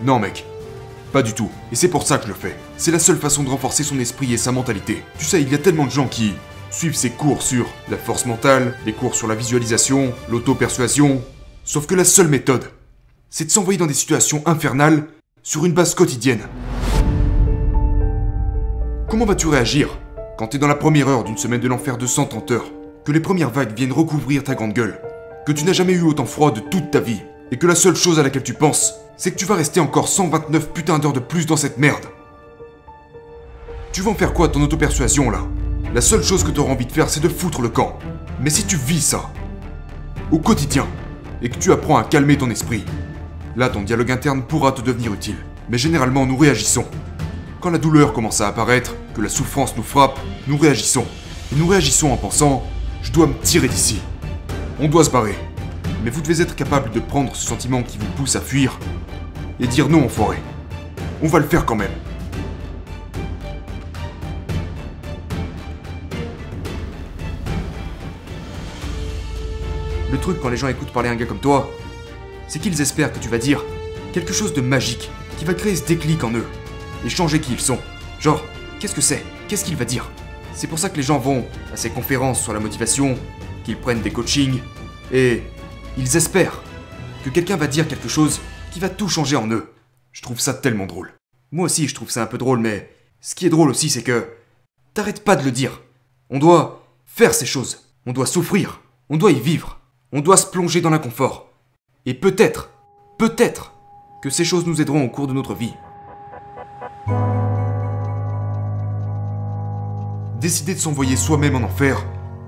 Non, 0.01 0.19
mec. 0.19 0.45
Pas 1.13 1.21
du 1.21 1.33
tout. 1.33 1.51
Et 1.71 1.75
c'est 1.75 1.89
pour 1.89 2.07
ça 2.07 2.17
que 2.17 2.23
je 2.23 2.29
le 2.29 2.33
fais. 2.33 2.55
C'est 2.77 2.91
la 2.91 2.99
seule 2.99 3.17
façon 3.17 3.43
de 3.43 3.49
renforcer 3.49 3.83
son 3.83 3.99
esprit 3.99 4.33
et 4.33 4.37
sa 4.37 4.51
mentalité. 4.51 5.03
Tu 5.19 5.25
sais, 5.25 5.41
il 5.41 5.51
y 5.51 5.55
a 5.55 5.57
tellement 5.57 5.85
de 5.85 5.91
gens 5.91 6.07
qui 6.07 6.33
suivent 6.71 6.95
ces 6.95 7.09
cours 7.09 7.41
sur 7.41 7.67
la 7.89 7.97
force 7.97 8.25
mentale, 8.25 8.75
des 8.85 8.93
cours 8.93 9.13
sur 9.13 9.27
la 9.27 9.35
visualisation, 9.35 10.13
l'auto-persuasion. 10.29 11.21
Sauf 11.65 11.85
que 11.85 11.95
la 11.95 12.05
seule 12.05 12.29
méthode, 12.29 12.71
c'est 13.33 13.45
de 13.45 13.49
s'envoyer 13.49 13.79
dans 13.79 13.85
des 13.87 13.93
situations 13.93 14.43
infernales 14.45 15.07
sur 15.41 15.65
une 15.65 15.71
base 15.71 15.95
quotidienne. 15.95 16.41
Comment 19.09 19.25
vas-tu 19.25 19.47
réagir 19.47 19.97
quand 20.37 20.47
t'es 20.47 20.57
dans 20.57 20.67
la 20.67 20.75
première 20.75 21.07
heure 21.07 21.23
d'une 21.23 21.37
semaine 21.37 21.61
de 21.61 21.67
l'enfer 21.69 21.97
de 21.97 22.05
130 22.05 22.51
heures, 22.51 22.71
que 23.05 23.11
les 23.11 23.19
premières 23.21 23.49
vagues 23.49 23.73
viennent 23.73 23.93
recouvrir 23.93 24.43
ta 24.43 24.53
grande 24.53 24.73
gueule, 24.73 24.99
que 25.45 25.53
tu 25.53 25.63
n'as 25.63 25.71
jamais 25.71 25.93
eu 25.93 26.01
autant 26.01 26.25
froid 26.25 26.51
de 26.51 26.59
toute 26.59 26.91
ta 26.91 26.99
vie, 26.99 27.21
et 27.51 27.57
que 27.57 27.67
la 27.67 27.75
seule 27.75 27.95
chose 27.95 28.19
à 28.19 28.23
laquelle 28.23 28.43
tu 28.43 28.53
penses, 28.53 28.95
c'est 29.15 29.31
que 29.31 29.37
tu 29.37 29.45
vas 29.45 29.55
rester 29.55 29.79
encore 29.79 30.09
129 30.09 30.69
putains 30.69 30.99
d'heures 30.99 31.13
de 31.13 31.19
plus 31.19 31.45
dans 31.45 31.57
cette 31.57 31.77
merde? 31.77 32.05
Tu 33.93 34.01
vas 34.01 34.11
en 34.11 34.15
faire 34.15 34.33
quoi 34.33 34.49
ton 34.49 34.61
auto-persuasion 34.61 35.29
là? 35.29 35.39
La 35.93 36.01
seule 36.01 36.23
chose 36.23 36.43
que 36.43 36.51
t'auras 36.51 36.73
envie 36.73 36.85
de 36.85 36.91
faire, 36.91 37.09
c'est 37.09 37.19
de 37.21 37.29
foutre 37.29 37.61
le 37.61 37.69
camp. 37.69 37.97
Mais 38.41 38.49
si 38.49 38.65
tu 38.65 38.75
vis 38.75 39.01
ça, 39.01 39.29
au 40.31 40.39
quotidien, 40.39 40.87
et 41.41 41.49
que 41.49 41.57
tu 41.57 41.71
apprends 41.71 41.97
à 41.97 42.03
calmer 42.03 42.37
ton 42.37 42.49
esprit, 42.49 42.83
là 43.55 43.69
ton 43.69 43.81
dialogue 43.81 44.11
interne 44.11 44.43
pourra 44.43 44.71
te 44.71 44.81
devenir 44.81 45.13
utile. 45.13 45.37
Mais 45.69 45.77
généralement, 45.77 46.25
nous 46.25 46.37
réagissons. 46.37 46.85
Quand 47.59 47.69
la 47.69 47.77
douleur 47.77 48.13
commence 48.13 48.41
à 48.41 48.47
apparaître, 48.47 48.95
que 49.13 49.21
la 49.21 49.29
souffrance 49.29 49.75
nous 49.77 49.83
frappe, 49.83 50.19
nous 50.47 50.57
réagissons. 50.57 51.05
Et 51.51 51.55
nous 51.55 51.67
réagissons 51.67 52.11
en 52.11 52.17
pensant 52.17 52.63
Je 53.01 53.11
dois 53.11 53.27
me 53.27 53.33
tirer 53.41 53.67
d'ici. 53.67 54.01
On 54.79 54.87
doit 54.87 55.03
se 55.03 55.09
barrer. 55.09 55.37
Mais 56.03 56.09
vous 56.09 56.21
devez 56.21 56.41
être 56.41 56.55
capable 56.55 56.91
de 56.91 56.99
prendre 56.99 57.35
ce 57.35 57.45
sentiment 57.45 57.83
qui 57.83 57.97
vous 57.97 58.07
pousse 58.17 58.35
à 58.35 58.41
fuir 58.41 58.79
et 59.59 59.67
dire 59.67 59.89
non, 59.89 60.05
enfoiré. 60.05 60.37
On 61.21 61.27
va 61.27 61.39
le 61.39 61.45
faire 61.45 61.65
quand 61.65 61.75
même. 61.75 61.91
Le 70.11 70.17
truc 70.17 70.39
quand 70.41 70.49
les 70.49 70.57
gens 70.57 70.67
écoutent 70.67 70.91
parler 70.91 71.09
un 71.09 71.15
gars 71.15 71.25
comme 71.25 71.39
toi, 71.39 71.69
c'est 72.51 72.59
qu'ils 72.59 72.81
espèrent 72.81 73.13
que 73.13 73.19
tu 73.19 73.29
vas 73.29 73.37
dire 73.37 73.63
quelque 74.11 74.33
chose 74.33 74.53
de 74.53 74.59
magique 74.59 75.09
qui 75.37 75.45
va 75.45 75.53
créer 75.53 75.73
ce 75.73 75.85
déclic 75.85 76.21
en 76.25 76.33
eux 76.33 76.45
et 77.05 77.09
changer 77.09 77.39
qui 77.39 77.53
ils 77.53 77.61
sont. 77.61 77.79
Genre, 78.19 78.43
qu'est-ce 78.77 78.93
que 78.93 78.99
c'est? 78.99 79.23
Qu'est-ce 79.47 79.63
qu'il 79.63 79.77
va 79.77 79.85
dire? 79.85 80.11
C'est 80.53 80.67
pour 80.67 80.77
ça 80.77 80.89
que 80.89 80.97
les 80.97 81.01
gens 81.01 81.17
vont 81.17 81.45
à 81.71 81.77
ces 81.77 81.91
conférences 81.91 82.43
sur 82.43 82.51
la 82.51 82.59
motivation, 82.59 83.17
qu'ils 83.63 83.77
prennent 83.77 84.01
des 84.01 84.11
coachings, 84.11 84.59
et 85.13 85.43
ils 85.97 86.17
espèrent 86.17 86.61
que 87.23 87.29
quelqu'un 87.29 87.55
va 87.55 87.67
dire 87.67 87.87
quelque 87.87 88.09
chose 88.09 88.41
qui 88.71 88.81
va 88.81 88.89
tout 88.89 89.07
changer 89.07 89.37
en 89.37 89.49
eux. 89.49 89.71
Je 90.11 90.21
trouve 90.21 90.41
ça 90.41 90.53
tellement 90.53 90.87
drôle. 90.87 91.13
Moi 91.53 91.67
aussi, 91.67 91.87
je 91.87 91.95
trouve 91.95 92.09
ça 92.09 92.21
un 92.21 92.27
peu 92.27 92.37
drôle, 92.37 92.59
mais 92.59 92.93
ce 93.21 93.33
qui 93.33 93.45
est 93.45 93.49
drôle 93.49 93.69
aussi, 93.69 93.89
c'est 93.89 94.03
que 94.03 94.27
t'arrêtes 94.93 95.23
pas 95.23 95.37
de 95.37 95.45
le 95.45 95.51
dire. 95.51 95.79
On 96.29 96.37
doit 96.37 96.85
faire 97.05 97.33
ces 97.33 97.45
choses. 97.45 97.87
On 98.05 98.11
doit 98.11 98.25
souffrir. 98.25 98.81
On 99.09 99.15
doit 99.15 99.31
y 99.31 99.39
vivre. 99.39 99.79
On 100.11 100.19
doit 100.19 100.35
se 100.35 100.47
plonger 100.47 100.81
dans 100.81 100.89
l'inconfort. 100.89 101.50
Et 102.07 102.15
peut-être, 102.15 102.71
peut-être, 103.19 103.73
que 104.23 104.31
ces 104.31 104.43
choses 104.43 104.65
nous 104.65 104.81
aideront 104.81 105.03
au 105.03 105.09
cours 105.09 105.27
de 105.27 105.33
notre 105.33 105.53
vie. 105.53 105.75
Décider 110.39 110.73
de 110.73 110.79
s'envoyer 110.79 111.15
soi-même 111.15 111.55
en 111.55 111.61
enfer 111.61 112.03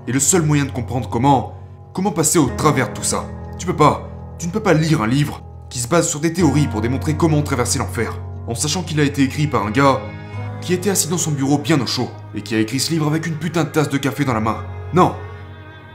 est 0.08 0.12
le 0.12 0.18
seul 0.18 0.42
moyen 0.42 0.64
de 0.64 0.72
comprendre 0.72 1.08
comment, 1.08 1.54
comment 1.92 2.10
passer 2.10 2.40
au 2.40 2.48
travers 2.56 2.88
de 2.88 2.94
tout 2.94 3.04
ça. 3.04 3.26
Tu 3.56 3.64
peux 3.64 3.76
pas, 3.76 4.08
tu 4.40 4.48
ne 4.48 4.52
peux 4.52 4.58
pas 4.58 4.74
lire 4.74 5.02
un 5.02 5.06
livre 5.06 5.40
qui 5.70 5.78
se 5.78 5.86
base 5.86 6.08
sur 6.08 6.18
des 6.18 6.32
théories 6.32 6.66
pour 6.66 6.80
démontrer 6.80 7.16
comment 7.16 7.40
traverser 7.42 7.78
l'enfer, 7.78 8.18
en 8.48 8.56
sachant 8.56 8.82
qu'il 8.82 8.98
a 8.98 9.04
été 9.04 9.22
écrit 9.22 9.46
par 9.46 9.64
un 9.64 9.70
gars 9.70 10.00
qui 10.62 10.72
était 10.72 10.90
assis 10.90 11.06
dans 11.06 11.16
son 11.18 11.30
bureau 11.30 11.58
bien 11.58 11.80
au 11.80 11.86
chaud 11.86 12.10
et 12.34 12.42
qui 12.42 12.56
a 12.56 12.58
écrit 12.58 12.80
ce 12.80 12.90
livre 12.90 13.06
avec 13.06 13.24
une 13.24 13.36
putain 13.36 13.62
de 13.62 13.68
tasse 13.68 13.88
de 13.88 13.98
café 13.98 14.24
dans 14.24 14.34
la 14.34 14.40
main. 14.40 14.64
Non, 14.94 15.14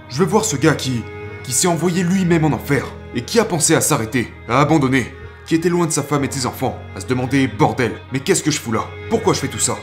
je 0.07 0.19
veux 0.19 0.29
voir 0.29 0.45
ce 0.45 0.55
gars 0.55 0.75
qui, 0.75 1.03
qui 1.43 1.51
s'est 1.51 1.67
envoyé 1.67 2.03
lui-même 2.03 2.45
en 2.45 2.53
enfer 2.53 2.85
et 3.15 3.21
qui 3.23 3.39
a 3.39 3.45
pensé 3.45 3.75
à 3.75 3.81
s'arrêter, 3.81 4.31
à 4.47 4.59
abandonner, 4.59 5.13
qui 5.45 5.55
était 5.55 5.69
loin 5.69 5.87
de 5.87 5.91
sa 5.91 6.03
femme 6.03 6.23
et 6.23 6.27
de 6.27 6.33
ses 6.33 6.45
enfants, 6.45 6.77
à 6.95 7.01
se 7.01 7.07
demander 7.07 7.47
bordel, 7.47 7.93
mais 8.13 8.19
qu'est-ce 8.19 8.43
que 8.43 8.51
je 8.51 8.59
fous 8.59 8.71
là 8.71 8.85
Pourquoi 9.09 9.33
je 9.33 9.39
fais 9.39 9.47
tout 9.47 9.59
ça 9.59 9.77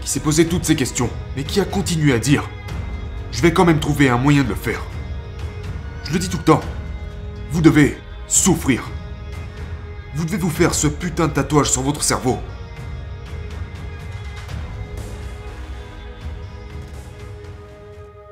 Qui 0.00 0.08
s'est 0.08 0.20
posé 0.20 0.46
toutes 0.46 0.64
ces 0.64 0.76
questions, 0.76 1.08
mais 1.36 1.44
qui 1.44 1.60
a 1.60 1.64
continué 1.64 2.12
à 2.12 2.18
dire 2.18 2.48
Je 3.30 3.40
vais 3.40 3.52
quand 3.52 3.64
même 3.64 3.80
trouver 3.80 4.08
un 4.08 4.18
moyen 4.18 4.44
de 4.44 4.50
le 4.50 4.54
faire. 4.54 4.82
Je 6.04 6.12
le 6.12 6.18
dis 6.18 6.28
tout 6.28 6.38
le 6.38 6.44
temps. 6.44 6.60
Vous 7.50 7.62
devez 7.62 7.96
souffrir. 8.28 8.90
Vous 10.14 10.26
devez 10.26 10.36
vous 10.36 10.50
faire 10.50 10.74
ce 10.74 10.88
putain 10.88 11.28
de 11.28 11.32
tatouage 11.32 11.70
sur 11.70 11.82
votre 11.82 12.02
cerveau. 12.02 12.38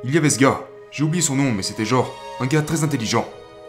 Il 0.05 0.14
y 0.14 0.18
avait 0.18 0.31
ce 0.31 0.38
gars, 0.38 0.61
j'ai 0.90 1.05
oublié 1.05 1.22
son 1.22 1.37
nom, 1.37 1.53
mais 1.53 1.62
c'était 1.62 1.85
genre 1.85 2.14
un 2.40 2.46
gars 2.46 2.62
très 2.62 2.85
intelligent. 2.85 3.29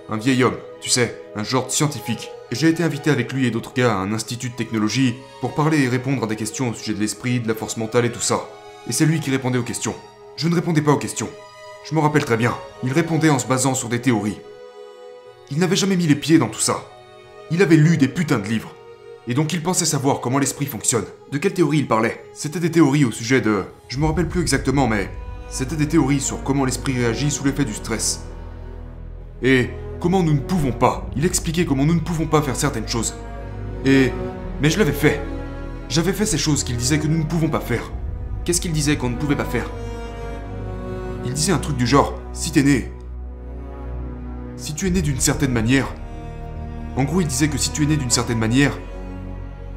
Un 0.09 0.17
vieil 0.17 0.43
homme, 0.43 0.57
tu 0.79 0.89
sais, 0.89 1.21
un 1.35 1.43
genre 1.43 1.67
de 1.67 1.71
scientifique. 1.71 2.31
J'ai 2.51 2.69
été 2.69 2.83
invité 2.83 3.11
avec 3.11 3.31
lui 3.33 3.45
et 3.45 3.51
d'autres 3.51 3.73
gars 3.73 3.93
à 3.93 3.97
un 3.97 4.13
institut 4.13 4.49
de 4.49 4.55
technologie 4.55 5.15
pour 5.41 5.53
parler 5.53 5.83
et 5.83 5.89
répondre 5.89 6.23
à 6.23 6.27
des 6.27 6.37
questions 6.37 6.69
au 6.69 6.73
sujet 6.73 6.93
de 6.93 6.99
l'esprit, 6.99 7.41
de 7.41 7.47
la 7.49 7.53
force 7.53 7.75
mentale 7.75 8.05
et 8.05 8.11
tout 8.11 8.21
ça. 8.21 8.49
Et 8.89 8.93
c'est 8.93 9.05
lui 9.05 9.19
qui 9.19 9.29
répondait 9.29 9.57
aux 9.57 9.63
questions. 9.63 9.95
Je 10.37 10.47
ne 10.47 10.55
répondais 10.55 10.81
pas 10.81 10.93
aux 10.93 10.97
questions. 10.97 11.29
Je 11.83 11.93
me 11.93 11.99
rappelle 11.99 12.23
très 12.23 12.37
bien, 12.37 12.55
il 12.83 12.93
répondait 12.93 13.29
en 13.29 13.39
se 13.39 13.47
basant 13.47 13.73
sur 13.73 13.89
des 13.89 14.01
théories. 14.01 14.39
Il 15.49 15.59
n'avait 15.59 15.75
jamais 15.75 15.97
mis 15.97 16.07
les 16.07 16.15
pieds 16.15 16.37
dans 16.37 16.47
tout 16.47 16.59
ça. 16.59 16.85
Il 17.51 17.61
avait 17.61 17.75
lu 17.75 17.97
des 17.97 18.07
putains 18.07 18.39
de 18.39 18.47
livres. 18.47 18.73
Et 19.27 19.33
donc 19.33 19.51
il 19.51 19.61
pensait 19.61 19.85
savoir 19.85 20.21
comment 20.21 20.39
l'esprit 20.39 20.65
fonctionne. 20.65 21.05
De 21.31 21.37
quelle 21.37 21.53
théorie 21.53 21.79
il 21.79 21.87
parlait 21.87 22.23
C'était 22.33 22.59
des 22.61 22.71
théories 22.71 23.05
au 23.05 23.11
sujet 23.11 23.41
de... 23.41 23.65
Je 23.89 23.97
me 23.97 24.05
rappelle 24.05 24.29
plus 24.29 24.41
exactement, 24.41 24.87
mais... 24.87 25.09
C'était 25.49 25.75
des 25.75 25.89
théories 25.89 26.21
sur 26.21 26.41
comment 26.43 26.63
l'esprit 26.63 26.93
réagit 26.93 27.29
sous 27.29 27.43
l'effet 27.43 27.65
du 27.65 27.73
stress. 27.73 28.21
Et 29.43 29.69
comment 29.99 30.23
nous 30.23 30.33
ne 30.33 30.39
pouvons 30.39 30.71
pas. 30.71 31.09
Il 31.15 31.25
expliquait 31.25 31.65
comment 31.65 31.85
nous 31.85 31.95
ne 31.95 31.99
pouvons 31.99 32.27
pas 32.27 32.41
faire 32.41 32.55
certaines 32.55 32.87
choses. 32.87 33.15
Et... 33.85 34.11
Mais 34.61 34.69
je 34.69 34.77
l'avais 34.77 34.91
fait. 34.91 35.21
J'avais 35.89 36.13
fait 36.13 36.25
ces 36.25 36.37
choses 36.37 36.63
qu'il 36.63 36.77
disait 36.77 36.99
que 36.99 37.07
nous 37.07 37.17
ne 37.17 37.23
pouvons 37.23 37.49
pas 37.49 37.59
faire. 37.59 37.91
Qu'est-ce 38.45 38.61
qu'il 38.61 38.71
disait 38.71 38.97
qu'on 38.97 39.09
ne 39.09 39.17
pouvait 39.17 39.35
pas 39.35 39.45
faire? 39.45 39.69
Il 41.25 41.33
disait 41.33 41.51
un 41.51 41.57
truc 41.57 41.77
du 41.77 41.87
genre, 41.87 42.19
si 42.33 42.51
t'es 42.51 42.63
né... 42.63 42.91
Si 44.55 44.73
tu 44.73 44.87
es 44.87 44.91
né 44.91 45.01
d'une 45.01 45.19
certaine 45.19 45.51
manière... 45.51 45.93
En 46.95 47.03
gros, 47.03 47.21
il 47.21 47.27
disait 47.27 47.47
que 47.47 47.57
si 47.57 47.71
tu 47.71 47.83
es 47.83 47.85
né 47.85 47.97
d'une 47.97 48.09
certaine 48.09 48.37
manière, 48.37 48.77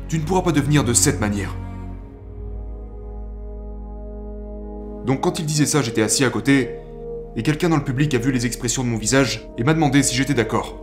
tu 0.09 0.18
ne 0.18 0.24
pourras 0.24 0.42
pas 0.42 0.53
devenir 0.53 0.85
de 0.85 0.92
cette 0.92 1.20
manière. 1.20 1.55
Donc 5.07 5.20
quand 5.20 5.38
il 5.38 5.46
disait 5.46 5.66
ça, 5.66 5.81
j'étais 5.81 6.03
assis 6.03 6.24
à 6.24 6.31
côté, 6.31 6.79
et 7.37 7.42
quelqu'un 7.42 7.68
dans 7.68 7.77
le 7.77 7.85
public 7.85 8.14
a 8.14 8.18
vu 8.18 8.31
les 8.31 8.47
expressions 8.47 8.85
de 8.85 8.88
mon 8.88 8.97
visage 8.97 9.49
et 9.59 9.64
m'a 9.64 9.75
demandé 9.75 10.03
si 10.03 10.14
j'étais 10.14 10.35
d'accord. 10.35 10.81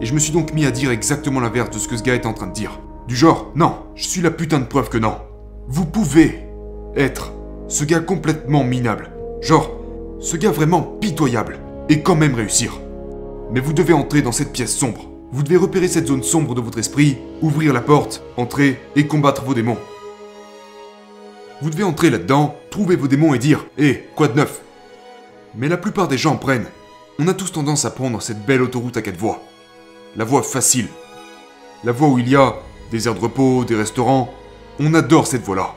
Et 0.00 0.06
je 0.06 0.14
me 0.14 0.18
suis 0.18 0.32
donc 0.32 0.52
mis 0.52 0.66
à 0.66 0.70
dire 0.70 0.90
exactement 0.90 1.40
l'inverse 1.40 1.70
de 1.70 1.78
ce 1.78 1.88
que 1.88 1.96
ce 1.96 2.02
gars 2.02 2.14
était 2.14 2.26
en 2.26 2.34
train 2.34 2.48
de 2.48 2.52
dire. 2.52 2.80
Du 3.06 3.14
genre, 3.14 3.52
non, 3.54 3.76
je 3.94 4.06
suis 4.06 4.20
la 4.20 4.30
putain 4.30 4.58
de 4.58 4.64
preuve 4.64 4.88
que 4.88 4.98
non. 4.98 5.16
Vous 5.68 5.86
pouvez 5.86 6.40
être 6.96 7.32
Ce 7.68 7.84
gars 7.84 8.00
complètement 8.00 8.64
minable. 8.64 9.10
Genre, 9.40 9.70
ce 10.20 10.36
gars 10.36 10.50
vraiment 10.50 10.82
pitoyable. 10.82 11.58
Et 11.88 12.02
quand 12.02 12.16
même 12.16 12.34
réussir. 12.34 12.80
Mais 13.52 13.60
vous 13.60 13.72
devez 13.72 13.92
entrer 13.92 14.22
dans 14.22 14.32
cette 14.32 14.52
pièce 14.52 14.76
sombre. 14.76 15.08
Vous 15.32 15.42
devez 15.42 15.56
repérer 15.56 15.88
cette 15.88 16.08
zone 16.08 16.22
sombre 16.22 16.54
de 16.54 16.60
votre 16.60 16.78
esprit, 16.78 17.18
ouvrir 17.42 17.72
la 17.72 17.80
porte, 17.80 18.22
entrer 18.36 18.80
et 18.96 19.06
combattre 19.06 19.44
vos 19.44 19.54
démons. 19.54 19.78
Vous 21.62 21.70
devez 21.70 21.84
entrer 21.84 22.10
là-dedans, 22.10 22.56
trouver 22.70 22.96
vos 22.96 23.08
démons 23.08 23.34
et 23.34 23.38
dire 23.38 23.66
Hé, 23.78 24.04
quoi 24.14 24.28
de 24.28 24.36
neuf? 24.36 24.62
Mais 25.58 25.68
la 25.68 25.78
plupart 25.78 26.06
des 26.06 26.18
gens 26.18 26.36
prennent. 26.36 26.68
On 27.18 27.28
a 27.28 27.34
tous 27.34 27.50
tendance 27.50 27.86
à 27.86 27.90
prendre 27.90 28.20
cette 28.20 28.44
belle 28.44 28.60
autoroute 28.60 28.98
à 28.98 29.02
quatre 29.02 29.16
voies. 29.16 29.40
La 30.14 30.24
voie 30.24 30.42
facile. 30.42 30.88
La 31.82 31.92
voie 31.92 32.08
où 32.08 32.18
il 32.18 32.28
y 32.28 32.36
a 32.36 32.56
des 32.90 33.08
aires 33.08 33.14
de 33.14 33.20
repos, 33.20 33.64
des 33.64 33.74
restaurants. 33.74 34.34
On 34.78 34.92
adore 34.92 35.26
cette 35.26 35.44
voie-là. 35.44 35.74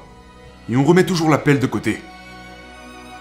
Et 0.69 0.75
on 0.75 0.83
remet 0.83 1.05
toujours 1.05 1.29
la 1.29 1.37
pelle 1.37 1.59
de 1.59 1.65
côté. 1.65 2.01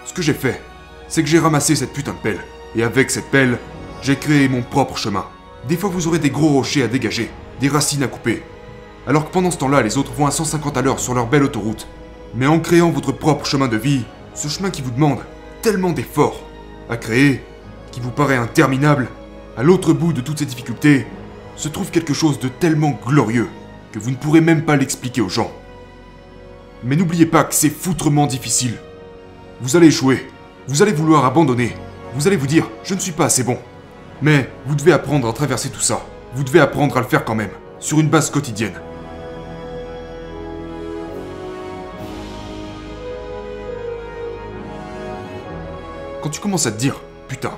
Ce 0.05 0.13
que 0.13 0.21
j'ai 0.21 0.33
fait, 0.33 0.61
c'est 1.07 1.23
que 1.23 1.29
j'ai 1.29 1.39
ramassé 1.39 1.77
cette 1.77 1.93
putain 1.93 2.11
de 2.11 2.17
pelle. 2.17 2.39
Et 2.75 2.83
avec 2.83 3.09
cette 3.09 3.31
pelle, 3.31 3.57
j'ai 4.01 4.17
créé 4.17 4.49
mon 4.49 4.61
propre 4.61 4.97
chemin. 4.97 5.25
Des 5.69 5.77
fois, 5.77 5.89
vous 5.89 6.07
aurez 6.07 6.19
des 6.19 6.29
gros 6.29 6.49
rochers 6.49 6.83
à 6.83 6.87
dégager, 6.87 7.31
des 7.61 7.69
racines 7.69 8.03
à 8.03 8.07
couper. 8.07 8.43
Alors 9.07 9.25
que 9.25 9.31
pendant 9.31 9.49
ce 9.49 9.57
temps-là, 9.59 9.81
les 9.81 9.97
autres 9.97 10.11
vont 10.11 10.27
à 10.27 10.31
150 10.31 10.75
à 10.75 10.81
l'heure 10.81 10.99
sur 10.99 11.13
leur 11.13 11.27
belle 11.27 11.43
autoroute. 11.43 11.87
Mais 12.35 12.47
en 12.47 12.59
créant 12.59 12.91
votre 12.91 13.13
propre 13.13 13.45
chemin 13.45 13.69
de 13.69 13.77
vie, 13.77 14.03
ce 14.35 14.49
chemin 14.49 14.71
qui 14.71 14.81
vous 14.81 14.91
demande 14.91 15.19
tellement 15.61 15.91
d'efforts 15.91 16.48
à 16.89 16.97
créer, 16.97 17.43
qui 17.91 17.99
vous 17.99 18.11
paraît 18.11 18.35
interminable, 18.35 19.07
à 19.57 19.63
l'autre 19.63 19.93
bout 19.93 20.13
de 20.13 20.21
toutes 20.21 20.39
ces 20.39 20.45
difficultés, 20.45 21.05
se 21.55 21.67
trouve 21.67 21.91
quelque 21.91 22.13
chose 22.13 22.39
de 22.39 22.47
tellement 22.47 22.97
glorieux 23.05 23.49
que 23.91 23.99
vous 23.99 24.11
ne 24.11 24.15
pourrez 24.15 24.41
même 24.41 24.65
pas 24.65 24.75
l'expliquer 24.75 25.21
aux 25.21 25.29
gens. 25.29 25.51
Mais 26.83 26.95
n'oubliez 26.95 27.25
pas 27.25 27.43
que 27.43 27.53
c'est 27.53 27.69
foutrement 27.69 28.27
difficile. 28.27 28.75
Vous 29.61 29.75
allez 29.75 29.87
échouer, 29.87 30.27
vous 30.67 30.81
allez 30.81 30.93
vouloir 30.93 31.25
abandonner, 31.25 31.75
vous 32.15 32.27
allez 32.27 32.37
vous 32.37 32.47
dire 32.47 32.69
je 32.83 32.93
ne 32.93 32.99
suis 32.99 33.11
pas 33.11 33.25
assez 33.25 33.43
bon. 33.43 33.57
Mais 34.21 34.49
vous 34.65 34.75
devez 34.75 34.91
apprendre 34.91 35.27
à 35.29 35.33
traverser 35.33 35.69
tout 35.69 35.79
ça. 35.79 36.01
Vous 36.33 36.43
devez 36.43 36.59
apprendre 36.59 36.95
à 36.97 37.01
le 37.01 37.07
faire 37.07 37.25
quand 37.25 37.35
même, 37.35 37.51
sur 37.79 37.99
une 37.99 38.09
base 38.09 38.29
quotidienne. 38.29 38.79
Quand 46.21 46.29
tu 46.29 46.41
commences 46.41 46.65
à 46.65 46.71
te 46.71 46.77
dire, 46.77 46.99
putain, 47.29 47.53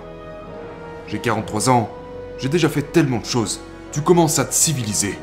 j'ai 1.07 1.17
43 1.17 1.71
ans, 1.71 1.89
j'ai 2.37 2.47
déjà 2.47 2.69
fait 2.69 2.83
tellement 2.83 3.17
de 3.17 3.25
choses, 3.25 3.59
tu 3.91 4.01
commences 4.01 4.37
à 4.37 4.45
te 4.45 4.53
civiliser. 4.53 5.17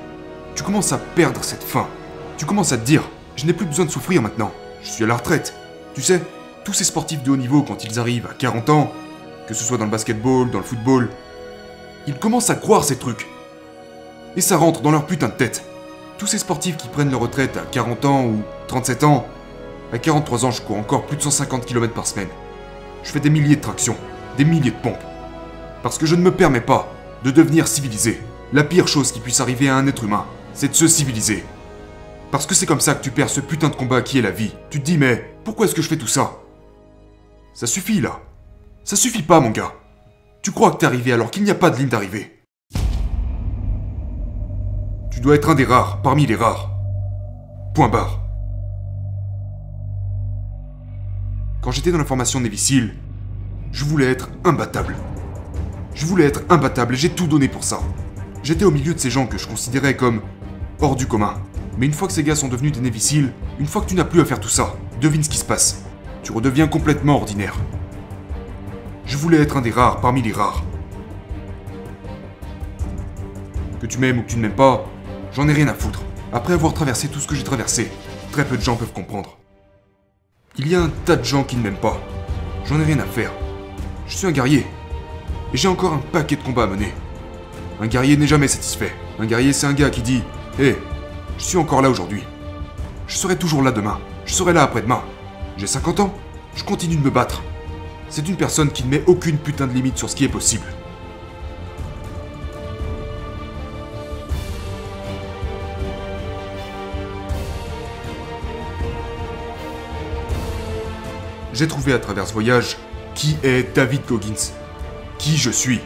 Tu 0.56 0.64
commences 0.64 0.92
à 0.92 0.98
perdre 0.98 1.44
cette 1.44 1.62
faim. 1.62 1.86
Tu 2.36 2.46
commences 2.46 2.72
à 2.72 2.78
te 2.78 2.84
dire, 2.84 3.08
je 3.36 3.46
n'ai 3.46 3.52
plus 3.52 3.64
besoin 3.64 3.84
de 3.84 3.90
souffrir 3.90 4.22
maintenant, 4.22 4.50
je 4.82 4.90
suis 4.90 5.04
à 5.04 5.06
la 5.06 5.16
retraite. 5.16 5.54
Tu 5.94 6.02
sais, 6.02 6.20
tous 6.64 6.72
ces 6.72 6.82
sportifs 6.82 7.22
de 7.22 7.30
haut 7.30 7.36
niveau, 7.36 7.62
quand 7.62 7.84
ils 7.84 8.00
arrivent 8.00 8.26
à 8.26 8.34
40 8.34 8.70
ans, 8.70 8.92
que 9.46 9.54
ce 9.54 9.62
soit 9.62 9.78
dans 9.78 9.84
le 9.84 9.90
basketball, 9.90 10.50
dans 10.50 10.58
le 10.58 10.64
football, 10.64 11.08
ils 12.08 12.18
commencent 12.18 12.50
à 12.50 12.56
croire 12.56 12.82
ces 12.82 12.96
trucs. 12.96 13.28
Et 14.34 14.40
ça 14.40 14.56
rentre 14.56 14.80
dans 14.80 14.90
leur 14.90 15.06
putain 15.06 15.28
de 15.28 15.32
tête. 15.32 15.62
Tous 16.18 16.26
ces 16.26 16.38
sportifs 16.38 16.76
qui 16.76 16.88
prennent 16.88 17.12
leur 17.12 17.20
retraite 17.20 17.56
à 17.56 17.62
40 17.62 18.04
ans 18.04 18.24
ou 18.24 18.42
37 18.66 19.04
ans, 19.04 19.28
à 19.92 19.98
43 19.98 20.44
ans, 20.44 20.50
je 20.50 20.60
cours 20.60 20.76
encore 20.76 21.06
plus 21.06 21.16
de 21.16 21.22
150 21.22 21.66
km 21.66 21.94
par 21.94 22.06
semaine. 22.08 22.28
Je 23.08 23.12
fais 23.14 23.20
des 23.20 23.30
milliers 23.30 23.56
de 23.56 23.62
tractions, 23.62 23.96
des 24.36 24.44
milliers 24.44 24.70
de 24.70 24.76
pompes. 24.76 25.02
Parce 25.82 25.96
que 25.96 26.04
je 26.04 26.14
ne 26.14 26.20
me 26.20 26.30
permets 26.30 26.60
pas 26.60 26.92
de 27.24 27.30
devenir 27.30 27.66
civilisé. 27.66 28.20
La 28.52 28.64
pire 28.64 28.86
chose 28.86 29.12
qui 29.12 29.20
puisse 29.20 29.40
arriver 29.40 29.70
à 29.70 29.76
un 29.76 29.86
être 29.86 30.04
humain, 30.04 30.26
c'est 30.52 30.68
de 30.68 30.74
se 30.74 30.86
civiliser. 30.86 31.42
Parce 32.30 32.44
que 32.44 32.54
c'est 32.54 32.66
comme 32.66 32.80
ça 32.80 32.94
que 32.94 33.02
tu 33.02 33.10
perds 33.10 33.30
ce 33.30 33.40
putain 33.40 33.70
de 33.70 33.76
combat 33.76 34.02
qui 34.02 34.18
est 34.18 34.22
la 34.22 34.30
vie. 34.30 34.54
Tu 34.68 34.80
te 34.80 34.84
dis, 34.84 34.98
mais 34.98 35.24
pourquoi 35.42 35.64
est-ce 35.64 35.74
que 35.74 35.80
je 35.80 35.88
fais 35.88 35.96
tout 35.96 36.06
ça? 36.06 36.32
Ça 37.54 37.66
suffit 37.66 38.02
là. 38.02 38.20
Ça 38.84 38.94
suffit 38.94 39.22
pas, 39.22 39.40
mon 39.40 39.52
gars. 39.52 39.72
Tu 40.42 40.52
crois 40.52 40.70
que 40.72 40.76
t'es 40.76 40.86
arrivé 40.86 41.10
alors 41.10 41.30
qu'il 41.30 41.44
n'y 41.44 41.50
a 41.50 41.54
pas 41.54 41.70
de 41.70 41.78
ligne 41.78 41.88
d'arrivée? 41.88 42.42
Tu 45.10 45.20
dois 45.20 45.36
être 45.36 45.48
un 45.48 45.54
des 45.54 45.64
rares, 45.64 46.02
parmi 46.02 46.26
les 46.26 46.36
rares. 46.36 46.72
Point 47.74 47.88
barre. 47.88 48.20
Quand 51.68 51.72
j'étais 51.72 51.92
dans 51.92 51.98
la 51.98 52.06
formation 52.06 52.42
Seal, 52.56 52.94
je 53.72 53.84
voulais 53.84 54.06
être 54.06 54.30
imbattable. 54.42 54.96
Je 55.94 56.06
voulais 56.06 56.24
être 56.24 56.40
imbattable 56.48 56.94
et 56.94 56.96
j'ai 56.96 57.10
tout 57.10 57.26
donné 57.26 57.46
pour 57.46 57.62
ça. 57.62 57.80
J'étais 58.42 58.64
au 58.64 58.70
milieu 58.70 58.94
de 58.94 58.98
ces 58.98 59.10
gens 59.10 59.26
que 59.26 59.36
je 59.36 59.46
considérais 59.46 59.94
comme 59.94 60.22
hors 60.80 60.96
du 60.96 61.06
commun. 61.06 61.34
Mais 61.76 61.84
une 61.84 61.92
fois 61.92 62.08
que 62.08 62.14
ces 62.14 62.22
gars 62.22 62.36
sont 62.36 62.48
devenus 62.48 62.72
des 62.72 62.98
Seal, 62.98 63.34
une 63.58 63.66
fois 63.66 63.82
que 63.82 63.86
tu 63.86 63.94
n'as 63.96 64.06
plus 64.06 64.22
à 64.22 64.24
faire 64.24 64.40
tout 64.40 64.48
ça, 64.48 64.76
devine 65.02 65.22
ce 65.22 65.28
qui 65.28 65.36
se 65.36 65.44
passe. 65.44 65.84
Tu 66.22 66.32
redeviens 66.32 66.68
complètement 66.68 67.16
ordinaire. 67.16 67.56
Je 69.04 69.18
voulais 69.18 69.36
être 69.36 69.58
un 69.58 69.60
des 69.60 69.70
rares 69.70 70.00
parmi 70.00 70.22
les 70.22 70.32
rares. 70.32 70.64
Que 73.78 73.86
tu 73.86 73.98
m'aimes 73.98 74.20
ou 74.20 74.22
que 74.22 74.28
tu 74.28 74.36
ne 74.36 74.40
m'aimes 74.40 74.56
pas, 74.56 74.86
j'en 75.34 75.46
ai 75.50 75.52
rien 75.52 75.68
à 75.68 75.74
foutre. 75.74 76.00
Après 76.32 76.54
avoir 76.54 76.72
traversé 76.72 77.08
tout 77.08 77.20
ce 77.20 77.28
que 77.28 77.34
j'ai 77.34 77.44
traversé, 77.44 77.90
très 78.32 78.46
peu 78.46 78.56
de 78.56 78.62
gens 78.62 78.76
peuvent 78.76 78.94
comprendre. 78.94 79.37
Il 80.60 80.66
y 80.66 80.74
a 80.74 80.82
un 80.82 80.90
tas 81.04 81.14
de 81.14 81.22
gens 81.22 81.44
qui 81.44 81.54
ne 81.54 81.62
m'aiment 81.62 81.76
pas. 81.76 82.00
J'en 82.64 82.80
ai 82.80 82.84
rien 82.84 82.98
à 82.98 83.04
faire. 83.04 83.30
Je 84.08 84.16
suis 84.16 84.26
un 84.26 84.32
guerrier. 84.32 84.66
Et 85.54 85.56
j'ai 85.56 85.68
encore 85.68 85.92
un 85.92 86.02
paquet 86.10 86.34
de 86.34 86.42
combats 86.42 86.64
à 86.64 86.66
mener. 86.66 86.92
Un 87.80 87.86
guerrier 87.86 88.16
n'est 88.16 88.26
jamais 88.26 88.48
satisfait. 88.48 88.92
Un 89.20 89.26
guerrier, 89.26 89.52
c'est 89.52 89.68
un 89.68 89.72
gars 89.72 89.88
qui 89.88 90.02
dit 90.02 90.20
Hé, 90.58 90.74
je 91.38 91.44
suis 91.44 91.58
encore 91.58 91.80
là 91.80 91.88
aujourd'hui. 91.88 92.24
Je 93.06 93.16
serai 93.16 93.36
toujours 93.36 93.62
là 93.62 93.70
demain. 93.70 94.00
Je 94.26 94.34
serai 94.34 94.52
là 94.52 94.64
après-demain. 94.64 95.04
J'ai 95.58 95.68
50 95.68 96.00
ans. 96.00 96.14
Je 96.56 96.64
continue 96.64 96.96
de 96.96 97.04
me 97.04 97.10
battre. 97.10 97.44
C'est 98.08 98.28
une 98.28 98.36
personne 98.36 98.72
qui 98.72 98.82
ne 98.82 98.90
met 98.90 99.04
aucune 99.06 99.38
putain 99.38 99.68
de 99.68 99.72
limite 99.72 99.96
sur 99.96 100.10
ce 100.10 100.16
qui 100.16 100.24
est 100.24 100.28
possible. 100.28 100.66
J'ai 111.58 111.66
trouvé 111.66 111.92
à 111.92 111.98
travers 111.98 112.24
ce 112.24 112.32
voyage 112.32 112.76
qui 113.16 113.36
est 113.42 113.74
David 113.74 114.02
Goggins, 114.06 114.52
qui 115.18 115.36
je 115.36 115.50
suis. 115.50 115.80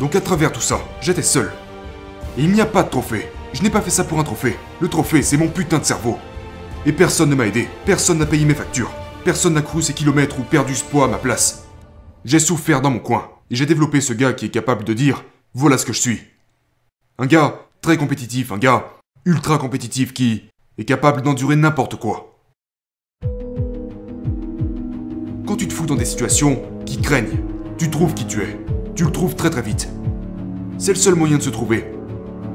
Donc 0.00 0.16
à 0.16 0.20
travers 0.20 0.50
tout 0.50 0.60
ça, 0.60 0.80
j'étais 1.00 1.22
seul. 1.22 1.52
Et 2.36 2.42
il 2.42 2.50
n'y 2.50 2.60
a 2.60 2.66
pas 2.66 2.82
de 2.82 2.90
trophée. 2.90 3.30
Je 3.52 3.62
n'ai 3.62 3.70
pas 3.70 3.80
fait 3.80 3.90
ça 3.90 4.02
pour 4.02 4.18
un 4.18 4.24
trophée. 4.24 4.58
Le 4.80 4.88
trophée, 4.88 5.22
c'est 5.22 5.36
mon 5.36 5.46
putain 5.46 5.78
de 5.78 5.84
cerveau. 5.84 6.18
Et 6.84 6.92
personne 6.92 7.30
ne 7.30 7.36
m'a 7.36 7.46
aidé, 7.46 7.68
personne 7.84 8.18
n'a 8.18 8.26
payé 8.26 8.44
mes 8.44 8.54
factures. 8.54 8.90
Personne 9.24 9.54
n'a 9.54 9.62
couru 9.62 9.82
ces 9.82 9.94
kilomètres 9.94 10.40
ou 10.40 10.42
perdu 10.42 10.74
ce 10.74 10.82
poids 10.82 11.04
à 11.04 11.08
ma 11.08 11.18
place. 11.18 11.66
J'ai 12.24 12.40
souffert 12.40 12.80
dans 12.80 12.90
mon 12.90 12.98
coin, 12.98 13.30
et 13.52 13.54
j'ai 13.54 13.66
développé 13.66 14.00
ce 14.00 14.14
gars 14.14 14.32
qui 14.32 14.46
est 14.46 14.50
capable 14.50 14.82
de 14.82 14.94
dire 14.94 15.22
voilà 15.54 15.78
ce 15.78 15.86
que 15.86 15.92
je 15.92 16.00
suis. 16.00 16.22
Un 17.20 17.26
gars 17.26 17.54
très 17.82 17.96
compétitif, 17.96 18.50
un 18.50 18.58
gars 18.58 18.84
ultra 19.24 19.58
compétitif 19.58 20.12
qui 20.12 20.50
est 20.76 20.84
capable 20.84 21.22
d'endurer 21.22 21.54
n'importe 21.54 21.94
quoi. 21.94 22.29
Quand 25.50 25.56
tu 25.56 25.66
te 25.66 25.74
fous 25.74 25.86
dans 25.86 25.96
des 25.96 26.04
situations 26.04 26.62
qui 26.86 27.00
craignent, 27.00 27.40
tu 27.76 27.90
trouves 27.90 28.14
qui 28.14 28.24
tu 28.24 28.40
es. 28.40 28.56
Tu 28.94 29.02
le 29.02 29.10
trouves 29.10 29.34
très 29.34 29.50
très 29.50 29.62
vite. 29.62 29.88
C'est 30.78 30.92
le 30.92 30.96
seul 30.96 31.16
moyen 31.16 31.38
de 31.38 31.42
se 31.42 31.50
trouver. 31.50 31.90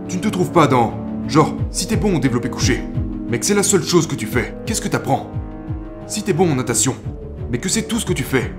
Tu 0.07 0.15
ne 0.15 0.21
te 0.21 0.29
trouves 0.29 0.53
pas 0.53 0.65
dans 0.65 0.93
genre 1.27 1.57
si 1.71 1.87
t'es 1.87 1.97
bon 1.97 2.15
au 2.15 2.19
développé 2.19 2.49
couché, 2.49 2.81
mais 3.29 3.37
que 3.37 3.45
c'est 3.45 3.53
la 3.53 3.63
seule 3.63 3.83
chose 3.83 4.07
que 4.07 4.15
tu 4.15 4.25
fais. 4.25 4.55
Qu'est-ce 4.65 4.79
que 4.79 4.87
t'apprends? 4.87 5.29
Si 6.07 6.23
t'es 6.23 6.31
bon 6.31 6.49
en 6.49 6.55
natation, 6.55 6.95
mais 7.51 7.57
que 7.57 7.67
c'est 7.67 7.81
tout 7.81 7.99
ce 7.99 8.05
que 8.05 8.13
tu 8.13 8.23
fais, 8.23 8.53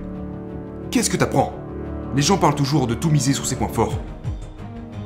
qu'est-ce 0.91 1.09
que 1.09 1.17
t'apprends? 1.17 1.55
Les 2.15 2.21
gens 2.21 2.37
parlent 2.37 2.55
toujours 2.55 2.87
de 2.87 2.93
tout 2.93 3.09
miser 3.09 3.33
sur 3.33 3.47
ses 3.47 3.57
points 3.57 3.73
forts. 3.73 3.99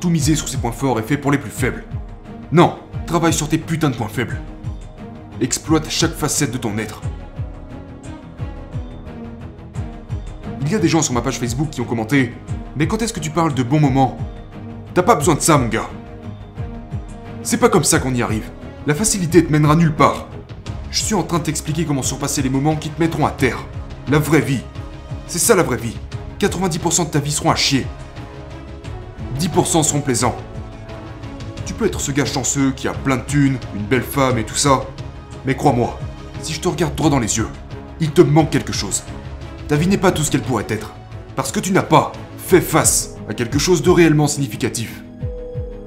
Tout 0.01 0.11
miser 0.11 0.35
sur 0.35 0.49
ses 0.49 0.59
points 0.59 0.73
forts 0.73 0.99
est 0.99 1.05
fait 1.07 1.17
pour 1.17 1.31
les 1.31 1.39
plus 1.39 1.53
faibles. 1.53 1.85
Non, 2.51 2.79
travaille 3.07 3.33
sur 3.33 3.49
tes 3.49 3.59
putains 3.59 3.91
de 3.91 3.97
points 3.97 4.09
faibles. 4.09 4.41
Exploite 5.41 5.89
chaque 5.89 6.17
facette 6.17 6.51
de 6.51 6.59
ton 6.59 6.77
être. 6.79 7.01
Il 10.71 10.75
y 10.75 10.77
a 10.77 10.79
des 10.79 10.87
gens 10.87 11.03
sur 11.03 11.13
ma 11.15 11.21
page 11.21 11.41
Facebook 11.41 11.71
qui 11.71 11.81
ont 11.81 11.85
commenté 11.85 12.33
Mais 12.77 12.87
quand 12.87 13.03
est-ce 13.03 13.13
que 13.13 13.19
tu 13.19 13.31
parles 13.31 13.55
de 13.55 13.65
bons 13.65 13.81
moments? 13.81 14.17
T'as 14.95 15.03
pas 15.03 15.17
besoin 15.17 15.35
de 15.35 15.41
ça, 15.41 15.59
mon 15.59 15.67
gars. 15.67 15.91
C'est 17.43 17.57
pas 17.57 17.69
comme 17.69 17.83
ça 17.83 17.99
qu'on 17.99 18.15
y 18.15 18.23
arrive. 18.23 18.49
La 18.87 18.95
facilité 18.95 19.45
te 19.45 19.51
mènera 19.51 19.75
nulle 19.75 19.93
part. 19.93 20.29
Je 20.93 21.03
suis 21.03 21.17
en 21.17 21.25
train 21.25 21.41
de 21.41 21.43
t'expliquer 21.43 21.85
comment 21.85 22.03
surpasser 22.03 22.41
les 22.41 22.51
moments 22.51 22.77
qui 22.77 22.89
te 22.89 23.01
mettront 23.01 23.27
à 23.27 23.33
terre. 23.33 23.59
La 24.13 24.21
vraie 24.21 24.43
vie. 24.43 24.61
C'est 25.27 25.41
ça 25.41 25.57
la 25.57 25.65
vraie 25.65 25.77
vie. 25.77 25.97
90% 26.39 27.07
de 27.07 27.11
ta 27.11 27.19
vie 27.19 27.33
seront 27.33 27.51
à 27.51 27.57
chier. 27.57 27.85
10% 29.41 29.83
seront 29.83 30.03
plaisants. 30.03 30.37
Tu 31.67 31.75
peux 31.75 31.87
être 31.87 32.01
ce 32.01 32.13
gars 32.13 32.27
chanceux 32.27 32.71
qui 32.77 32.87
a 32.87 32.93
plein 32.93 33.17
de 33.17 33.23
thunes, 33.23 33.59
une 33.75 33.87
belle 33.87 34.05
femme 34.05 34.39
et 34.39 34.45
tout 34.45 34.55
ça. 34.55 34.85
Mais 35.45 35.57
crois-moi, 35.57 35.99
si 36.43 36.53
je 36.53 36.61
te 36.61 36.69
regarde 36.69 36.95
droit 36.95 37.11
dans 37.11 37.19
les 37.19 37.39
yeux, 37.39 37.49
il 37.99 38.13
te 38.13 38.23
manque 38.23 38.51
quelque 38.51 38.73
chose. 38.73 39.03
Ta 39.71 39.77
vie 39.77 39.87
n'est 39.87 39.99
pas 39.99 40.11
tout 40.11 40.25
ce 40.25 40.33
qu'elle 40.33 40.43
pourrait 40.43 40.67
être. 40.69 40.95
Parce 41.37 41.53
que 41.53 41.61
tu 41.61 41.71
n'as 41.71 41.85
pas 41.85 42.11
fait 42.39 42.61
face 42.61 43.15
à 43.29 43.35
quelque 43.35 43.61
chose 43.61 43.83
de 43.83 43.91
réellement 43.91 44.27
significatif. 44.27 45.05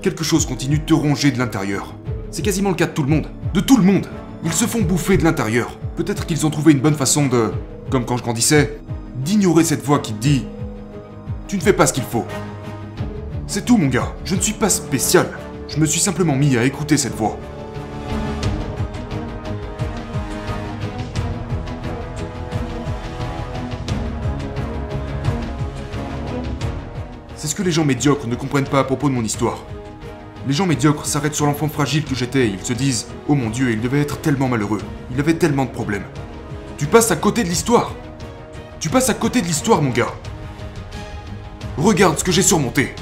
Quelque 0.02 0.24
chose 0.24 0.46
continue 0.46 0.80
de 0.80 0.86
te 0.86 0.94
ronger 0.94 1.32
de 1.32 1.38
l'intérieur. 1.38 1.94
C'est 2.32 2.44
quasiment 2.44 2.70
le 2.70 2.78
cas 2.78 2.86
de 2.86 2.94
tout 2.94 3.04
le 3.04 3.10
monde. 3.10 3.28
De 3.54 3.60
tout 3.60 3.76
le 3.76 3.84
monde. 3.84 4.08
Ils 4.46 4.54
se 4.54 4.64
font 4.64 4.80
bouffer 4.80 5.18
de 5.18 5.26
l'intérieur. 5.26 5.78
Peut-être 5.98 6.26
qu'ils 6.26 6.46
ont 6.46 6.50
trouvé 6.50 6.72
une 6.72 6.80
bonne 6.80 6.96
façon 6.96 7.26
de, 7.26 7.52
comme 7.90 8.06
quand 8.06 8.16
je 8.16 8.24
grandissais, 8.24 8.80
d'ignorer 9.18 9.66
cette 9.66 9.84
voix 9.84 10.00
qui 10.00 10.14
te 10.14 10.22
dit 10.22 10.46
Tu 11.50 11.58
ne 11.58 11.62
fais 11.62 11.74
pas 11.74 11.86
ce 11.86 11.92
qu'il 11.92 12.06
faut. 12.06 12.24
C'est 13.48 13.66
tout 13.66 13.76
mon 13.76 13.88
gars, 13.88 14.14
je 14.24 14.36
ne 14.36 14.40
suis 14.40 14.54
pas 14.54 14.70
spécial. 14.70 15.28
Je 15.68 15.78
me 15.78 15.86
suis 15.86 16.00
simplement 16.00 16.38
mis 16.38 16.56
à 16.56 16.64
écouter 16.64 16.96
cette 16.96 17.16
voix. 17.16 17.38
Les 27.64 27.72
gens 27.72 27.86
médiocres 27.86 28.28
ne 28.28 28.36
comprennent 28.36 28.68
pas 28.68 28.80
à 28.80 28.84
propos 28.84 29.10
de 29.10 29.14
mon 29.14 29.24
histoire. 29.24 29.64
Les 30.48 30.54
gens 30.54 30.66
médiocres 30.66 31.06
s'arrêtent 31.06 31.36
sur 31.36 31.46
l'enfant 31.46 31.70
fragile 31.70 32.04
que 32.04 32.16
j'étais 32.16 32.48
et 32.48 32.50
ils 32.50 32.66
se 32.66 32.74
disent 32.74 33.08
Oh 33.28 33.36
mon 33.36 33.50
dieu, 33.50 33.72
il 33.72 33.80
devait 33.80 34.02
être 34.02 34.20
tellement 34.20 34.50
malheureux. 34.50 34.82
Il 35.12 35.20
avait 35.20 35.36
tellement 35.36 35.66
de 35.66 35.72
problèmes. 35.72 36.04
Tu 36.78 36.86
passes 36.86 37.12
à 37.12 37.16
côté 37.16 37.44
de 37.44 37.50
l'histoire. 37.50 37.94
Tu 38.80 38.90
passes 38.90 39.10
à 39.10 39.14
côté 39.14 39.42
de 39.42 39.48
l'histoire, 39.48 39.82
mon 39.82 39.92
gars. 39.92 40.14
Regarde 41.78 42.20
ce 42.20 42.24
que 42.26 42.34
j'ai 42.34 42.42
surmonté. 42.42 42.94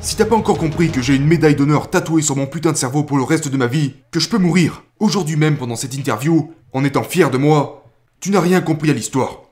Si 0.00 0.16
t'as 0.16 0.24
pas 0.24 0.36
encore 0.36 0.58
compris 0.58 0.90
que 0.90 1.02
j'ai 1.02 1.14
une 1.14 1.26
médaille 1.26 1.54
d'honneur 1.54 1.90
tatouée 1.90 2.22
sur 2.22 2.36
mon 2.36 2.46
putain 2.46 2.72
de 2.72 2.76
cerveau 2.76 3.04
pour 3.04 3.18
le 3.18 3.22
reste 3.22 3.48
de 3.48 3.56
ma 3.56 3.66
vie, 3.66 3.94
que 4.10 4.20
je 4.20 4.28
peux 4.28 4.38
mourir, 4.38 4.84
aujourd'hui 4.98 5.36
même 5.36 5.56
pendant 5.56 5.76
cette 5.76 5.94
interview, 5.94 6.52
en 6.72 6.84
étant 6.84 7.04
fier 7.04 7.30
de 7.30 7.38
moi, 7.38 7.84
tu 8.20 8.30
n'as 8.30 8.40
rien 8.40 8.60
compris 8.62 8.90
à 8.90 8.94
l'histoire. 8.94 9.42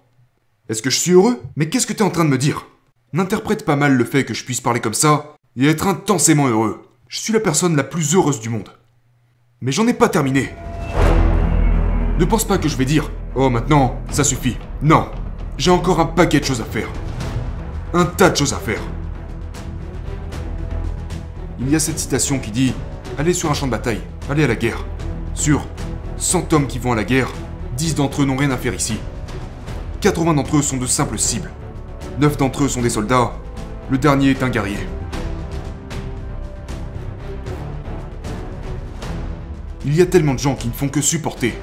Est-ce 0.68 0.80
que 0.80 0.90
je 0.90 0.98
suis 0.98 1.12
heureux? 1.12 1.40
Mais 1.56 1.68
qu'est-ce 1.68 1.86
que 1.86 1.92
t'es 1.92 2.02
en 2.02 2.10
train 2.10 2.24
de 2.24 2.30
me 2.30 2.38
dire? 2.38 2.66
N'interprète 3.14 3.66
pas 3.66 3.76
mal 3.76 3.94
le 3.94 4.04
fait 4.06 4.24
que 4.24 4.32
je 4.32 4.42
puisse 4.42 4.62
parler 4.62 4.80
comme 4.80 4.94
ça 4.94 5.34
et 5.54 5.68
être 5.68 5.86
intensément 5.86 6.48
heureux. 6.48 6.88
Je 7.08 7.18
suis 7.18 7.34
la 7.34 7.40
personne 7.40 7.76
la 7.76 7.84
plus 7.84 8.14
heureuse 8.14 8.40
du 8.40 8.48
monde. 8.48 8.70
Mais 9.60 9.70
j'en 9.70 9.86
ai 9.86 9.92
pas 9.92 10.08
terminé. 10.08 10.54
Ne 12.18 12.24
pense 12.24 12.46
pas 12.46 12.56
que 12.56 12.70
je 12.70 12.76
vais 12.78 12.86
dire 12.86 13.10
Oh 13.34 13.50
maintenant, 13.50 14.00
ça 14.10 14.24
suffit. 14.24 14.56
Non, 14.80 15.10
j'ai 15.58 15.70
encore 15.70 16.00
un 16.00 16.06
paquet 16.06 16.40
de 16.40 16.46
choses 16.46 16.62
à 16.62 16.64
faire. 16.64 16.88
Un 17.92 18.06
tas 18.06 18.30
de 18.30 18.36
choses 18.36 18.54
à 18.54 18.58
faire. 18.58 18.80
Il 21.60 21.68
y 21.68 21.76
a 21.76 21.80
cette 21.80 21.98
citation 21.98 22.38
qui 22.38 22.50
dit 22.50 22.72
Allez 23.18 23.34
sur 23.34 23.50
un 23.50 23.54
champ 23.54 23.66
de 23.66 23.72
bataille, 23.72 24.00
allez 24.30 24.44
à 24.44 24.48
la 24.48 24.56
guerre. 24.56 24.86
Sur 25.34 25.66
100 26.16 26.50
hommes 26.54 26.66
qui 26.66 26.78
vont 26.78 26.92
à 26.92 26.96
la 26.96 27.04
guerre, 27.04 27.30
10 27.76 27.94
d'entre 27.96 28.22
eux 28.22 28.24
n'ont 28.24 28.36
rien 28.38 28.52
à 28.52 28.56
faire 28.56 28.72
ici. 28.72 28.96
80 30.00 30.32
d'entre 30.32 30.56
eux 30.56 30.62
sont 30.62 30.78
de 30.78 30.86
simples 30.86 31.18
cibles. 31.18 31.50
9 32.18 32.36
d'entre 32.36 32.64
eux 32.64 32.68
sont 32.68 32.82
des 32.82 32.90
soldats. 32.90 33.32
Le 33.90 33.98
dernier 33.98 34.30
est 34.30 34.42
un 34.42 34.50
guerrier. 34.50 34.86
Il 39.84 39.96
y 39.96 40.02
a 40.02 40.06
tellement 40.06 40.34
de 40.34 40.38
gens 40.38 40.54
qui 40.54 40.68
ne 40.68 40.72
font 40.72 40.88
que 40.88 41.00
supporter 41.00 41.54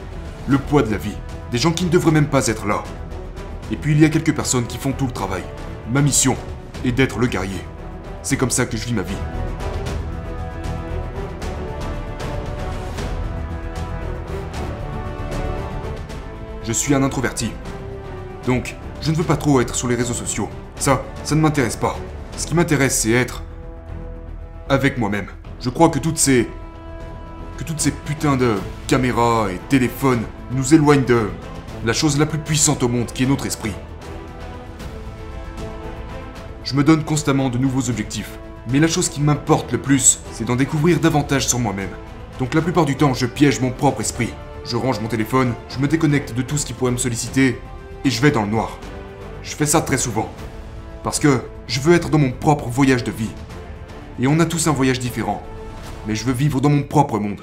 le 0.48 0.58
poids 0.58 0.82
de 0.82 0.92
la 0.92 0.98
vie. 0.98 1.16
Des 1.52 1.58
gens 1.58 1.72
qui 1.72 1.86
ne 1.86 1.90
devraient 1.90 2.12
même 2.12 2.28
pas 2.28 2.48
être 2.48 2.66
là. 2.66 2.84
Et 3.72 3.76
puis 3.76 3.94
il 3.94 4.00
y 4.00 4.06
a 4.06 4.10
quelques 4.10 4.36
personnes 4.36 4.66
qui 4.66 4.78
font 4.78 4.92
tout 4.92 5.06
le 5.06 5.14
travail. 5.14 5.44
Ma 5.92 6.02
mission 6.02 6.36
est 6.84 6.92
d'être 6.92 7.20
le 7.20 7.28
guerrier. 7.28 7.62
C'est 8.24 8.36
comme 8.36 8.50
ça 8.50 8.66
que 8.66 8.76
je 8.76 8.86
vis 8.86 8.94
ma 8.94 9.04
vie. 9.04 9.16
Je 16.64 16.74
suis 16.74 16.94
un 16.94 17.04
introverti. 17.04 17.52
Donc, 18.46 18.76
je 19.02 19.12
ne 19.12 19.16
veux 19.16 19.24
pas 19.24 19.38
trop 19.38 19.62
être 19.62 19.76
sur 19.76 19.88
les 19.88 19.96
réseaux 19.96 20.14
sociaux. 20.14 20.50
Ça, 20.78 21.04
ça 21.24 21.36
ne 21.36 21.42
m'intéresse 21.42 21.78
pas. 21.78 21.98
Ce 22.38 22.46
qui 22.46 22.56
m'intéresse, 22.56 23.00
c'est 23.00 23.12
être 23.12 23.44
avec 24.68 24.98
moi-même. 24.98 25.28
Je 25.60 25.70
crois 25.70 25.90
que 25.90 26.00
toutes 26.00 26.18
ces 26.18 26.48
que 27.58 27.64
toutes 27.66 27.82
ces 27.82 27.92
putains 27.92 28.38
de 28.38 28.56
caméras 28.88 29.48
et 29.52 29.60
téléphones 29.68 30.24
nous 30.52 30.74
éloignent 30.74 31.04
de 31.04 31.30
la 31.86 31.92
chose 31.92 32.18
la 32.18 32.26
plus 32.26 32.40
puissante 32.40 32.84
au 32.84 32.88
monde 32.88 33.08
qui 33.08 33.24
est 33.24 33.28
notre 33.28 33.46
esprit. 33.46 33.74
Je 36.64 36.76
me 36.76 36.84
donne 36.84 37.04
constamment 37.04 37.50
de 37.50 37.58
nouveaux 37.58 37.90
objectifs, 37.90 38.40
mais 38.72 38.80
la 38.80 38.88
chose 38.88 39.10
qui 39.10 39.20
m'importe 39.20 39.74
le 39.74 39.78
plus, 39.78 40.20
c'est 40.32 40.46
d'en 40.46 40.56
découvrir 40.56 41.00
davantage 41.02 41.48
sur 41.48 41.60
moi-même. 41.60 41.90
Donc 42.38 42.54
la 42.54 42.62
plupart 42.62 42.86
du 42.86 42.96
temps, 42.96 43.14
je 43.14 43.26
piège 43.26 43.60
mon 43.60 43.72
propre 43.72 44.00
esprit. 44.00 44.30
Je 44.64 44.78
range 44.78 45.02
mon 45.02 45.08
téléphone, 45.08 45.54
je 45.68 45.80
me 45.80 45.88
déconnecte 45.88 46.34
de 46.34 46.42
tout 46.42 46.58
ce 46.58 46.66
qui 46.66 46.74
pourrait 46.74 46.92
me 46.92 46.98
solliciter, 46.98 47.60
et 48.06 48.10
je 48.10 48.22
vais 48.22 48.32
dans 48.32 48.44
le 48.44 48.52
noir. 48.52 48.78
Je 49.50 49.56
fais 49.56 49.66
ça 49.66 49.82
très 49.82 49.98
souvent. 49.98 50.30
Parce 51.04 51.18
que 51.18 51.42
je 51.68 51.80
veux 51.80 51.96
être 51.96 52.10
dans 52.10 52.20
mon 52.20 52.32
propre 52.32 52.70
voyage 52.70 53.04
de 53.04 53.10
vie. 53.10 53.32
Et 54.22 54.28
on 54.28 54.40
a 54.40 54.46
tous 54.46 54.68
un 54.68 54.72
voyage 54.72 55.00
différent. 55.00 55.42
Mais 56.08 56.14
je 56.14 56.24
veux 56.24 56.34
vivre 56.34 56.62
dans 56.62 56.70
mon 56.70 56.84
propre 56.84 57.18
monde. 57.18 57.42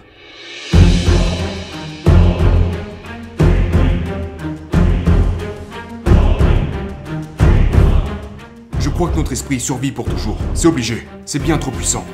Je 8.78 8.88
crois 8.88 9.08
que 9.08 9.16
notre 9.16 9.32
esprit 9.32 9.58
survit 9.58 9.90
pour 9.90 10.04
toujours. 10.04 10.38
C'est 10.54 10.68
obligé. 10.68 11.08
C'est 11.24 11.42
bien 11.42 11.58
trop 11.58 11.72
puissant. 11.72 12.04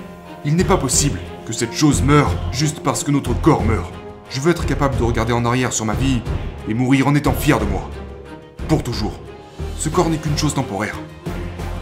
Il 0.47 0.57
n'est 0.57 0.65
pas 0.65 0.79
possible 0.79 1.21
que 1.47 1.53
cette 1.53 1.75
chose 1.75 2.01
meure 2.03 2.31
juste 2.51 2.81
parce 2.81 3.05
que 3.05 3.11
notre 3.11 3.39
corps 3.39 3.63
meurt. 3.63 3.93
Je 4.31 4.41
veux 4.41 4.53
être 4.53 4.65
capable 4.65 4.97
de 4.97 5.03
regarder 5.03 5.35
en 5.35 5.45
arrière 5.45 5.75
sur 5.75 5.85
ma 5.85 5.95
vie 5.95 6.23
et 6.67 6.73
mourir 6.73 7.09
en 7.09 7.15
étant 7.15 7.35
fier 7.35 7.61
de 7.61 7.67
moi. 7.67 7.91
Pour 8.69 8.83
toujours. 8.83 9.21
Ce 9.79 9.89
corps 9.89 10.09
n'est 10.09 10.19
qu'une 10.19 10.39
chose 10.39 10.55
temporaire. 10.55 10.99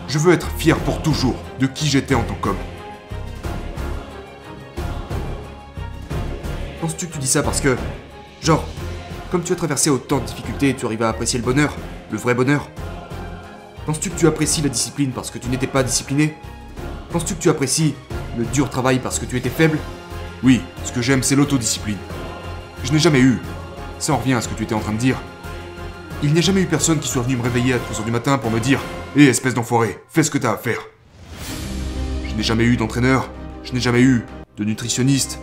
Je 0.08 0.18
veux 0.18 0.32
être 0.32 0.50
fier 0.58 0.76
pour 0.78 1.02
toujours 1.02 1.36
de 1.58 1.66
qui 1.66 1.86
j'étais 1.86 2.14
en 2.14 2.22
tant 2.22 2.34
qu'homme. 2.34 2.56
Penses-tu 6.80 7.06
que 7.06 7.12
tu 7.12 7.18
dis 7.18 7.26
ça 7.26 7.42
parce 7.42 7.60
que... 7.60 7.76
Genre, 8.42 8.64
comme 9.30 9.42
tu 9.42 9.52
as 9.52 9.56
traversé 9.56 9.90
autant 9.90 10.18
de 10.18 10.24
difficultés, 10.24 10.74
tu 10.74 10.86
arrives 10.86 11.02
à 11.02 11.10
apprécier 11.10 11.38
le 11.38 11.44
bonheur 11.44 11.76
Le 12.10 12.18
vrai 12.18 12.34
bonheur 12.34 12.68
Penses-tu 13.86 14.10
que 14.10 14.18
tu 14.18 14.26
apprécies 14.26 14.62
la 14.62 14.68
discipline 14.68 15.12
parce 15.12 15.30
que 15.30 15.38
tu 15.38 15.48
n'étais 15.48 15.66
pas 15.66 15.82
discipliné? 15.82 16.34
Penses-tu 17.12 17.34
que 17.34 17.40
tu 17.40 17.50
apprécies 17.50 17.94
le 18.38 18.44
dur 18.46 18.70
travail 18.70 18.98
parce 18.98 19.18
que 19.18 19.26
tu 19.26 19.36
étais 19.36 19.50
faible? 19.50 19.78
Oui, 20.42 20.62
ce 20.84 20.92
que 20.92 21.02
j'aime 21.02 21.22
c'est 21.22 21.36
l'autodiscipline. 21.36 21.98
Je 22.82 22.92
n'ai 22.92 22.98
jamais 22.98 23.20
eu. 23.20 23.38
Ça 23.98 24.14
en 24.14 24.16
revient 24.16 24.34
à 24.34 24.40
ce 24.40 24.48
que 24.48 24.54
tu 24.54 24.62
étais 24.62 24.74
en 24.74 24.80
train 24.80 24.92
de 24.92 24.98
dire. 24.98 25.16
Il 26.22 26.34
n'y 26.34 26.38
a 26.38 26.42
jamais 26.42 26.60
eu 26.60 26.66
personne 26.66 26.98
qui 26.98 27.08
soit 27.08 27.22
venu 27.22 27.36
me 27.36 27.42
réveiller 27.42 27.72
à 27.72 27.78
3h 27.78 28.04
du 28.04 28.10
matin 28.10 28.36
pour 28.36 28.50
me 28.50 28.60
dire 28.60 28.78
Hé, 29.16 29.24
espèce 29.24 29.54
d'enfoiré, 29.54 29.98
fais 30.10 30.22
ce 30.22 30.30
que 30.30 30.36
t'as 30.36 30.52
à 30.52 30.58
faire. 30.58 30.80
Je 32.28 32.34
n'ai 32.34 32.42
jamais 32.42 32.64
eu 32.64 32.76
d'entraîneur, 32.76 33.30
je 33.64 33.72
n'ai 33.72 33.80
jamais 33.80 34.02
eu 34.02 34.26
de 34.58 34.64
nutritionniste. 34.64 35.38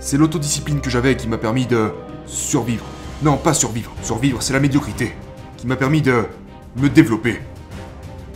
C'est 0.00 0.16
l'autodiscipline 0.16 0.80
que 0.80 0.90
j'avais 0.90 1.16
qui 1.16 1.28
m'a 1.28 1.38
permis 1.38 1.66
de 1.66 1.92
survivre. 2.26 2.84
Non, 3.22 3.36
pas 3.36 3.54
survivre. 3.54 3.92
Survivre, 4.02 4.42
c'est 4.42 4.52
la 4.52 4.58
médiocrité. 4.58 5.14
Qui 5.58 5.68
m'a 5.68 5.76
permis 5.76 6.02
de 6.02 6.24
me 6.76 6.88
développer. 6.88 7.40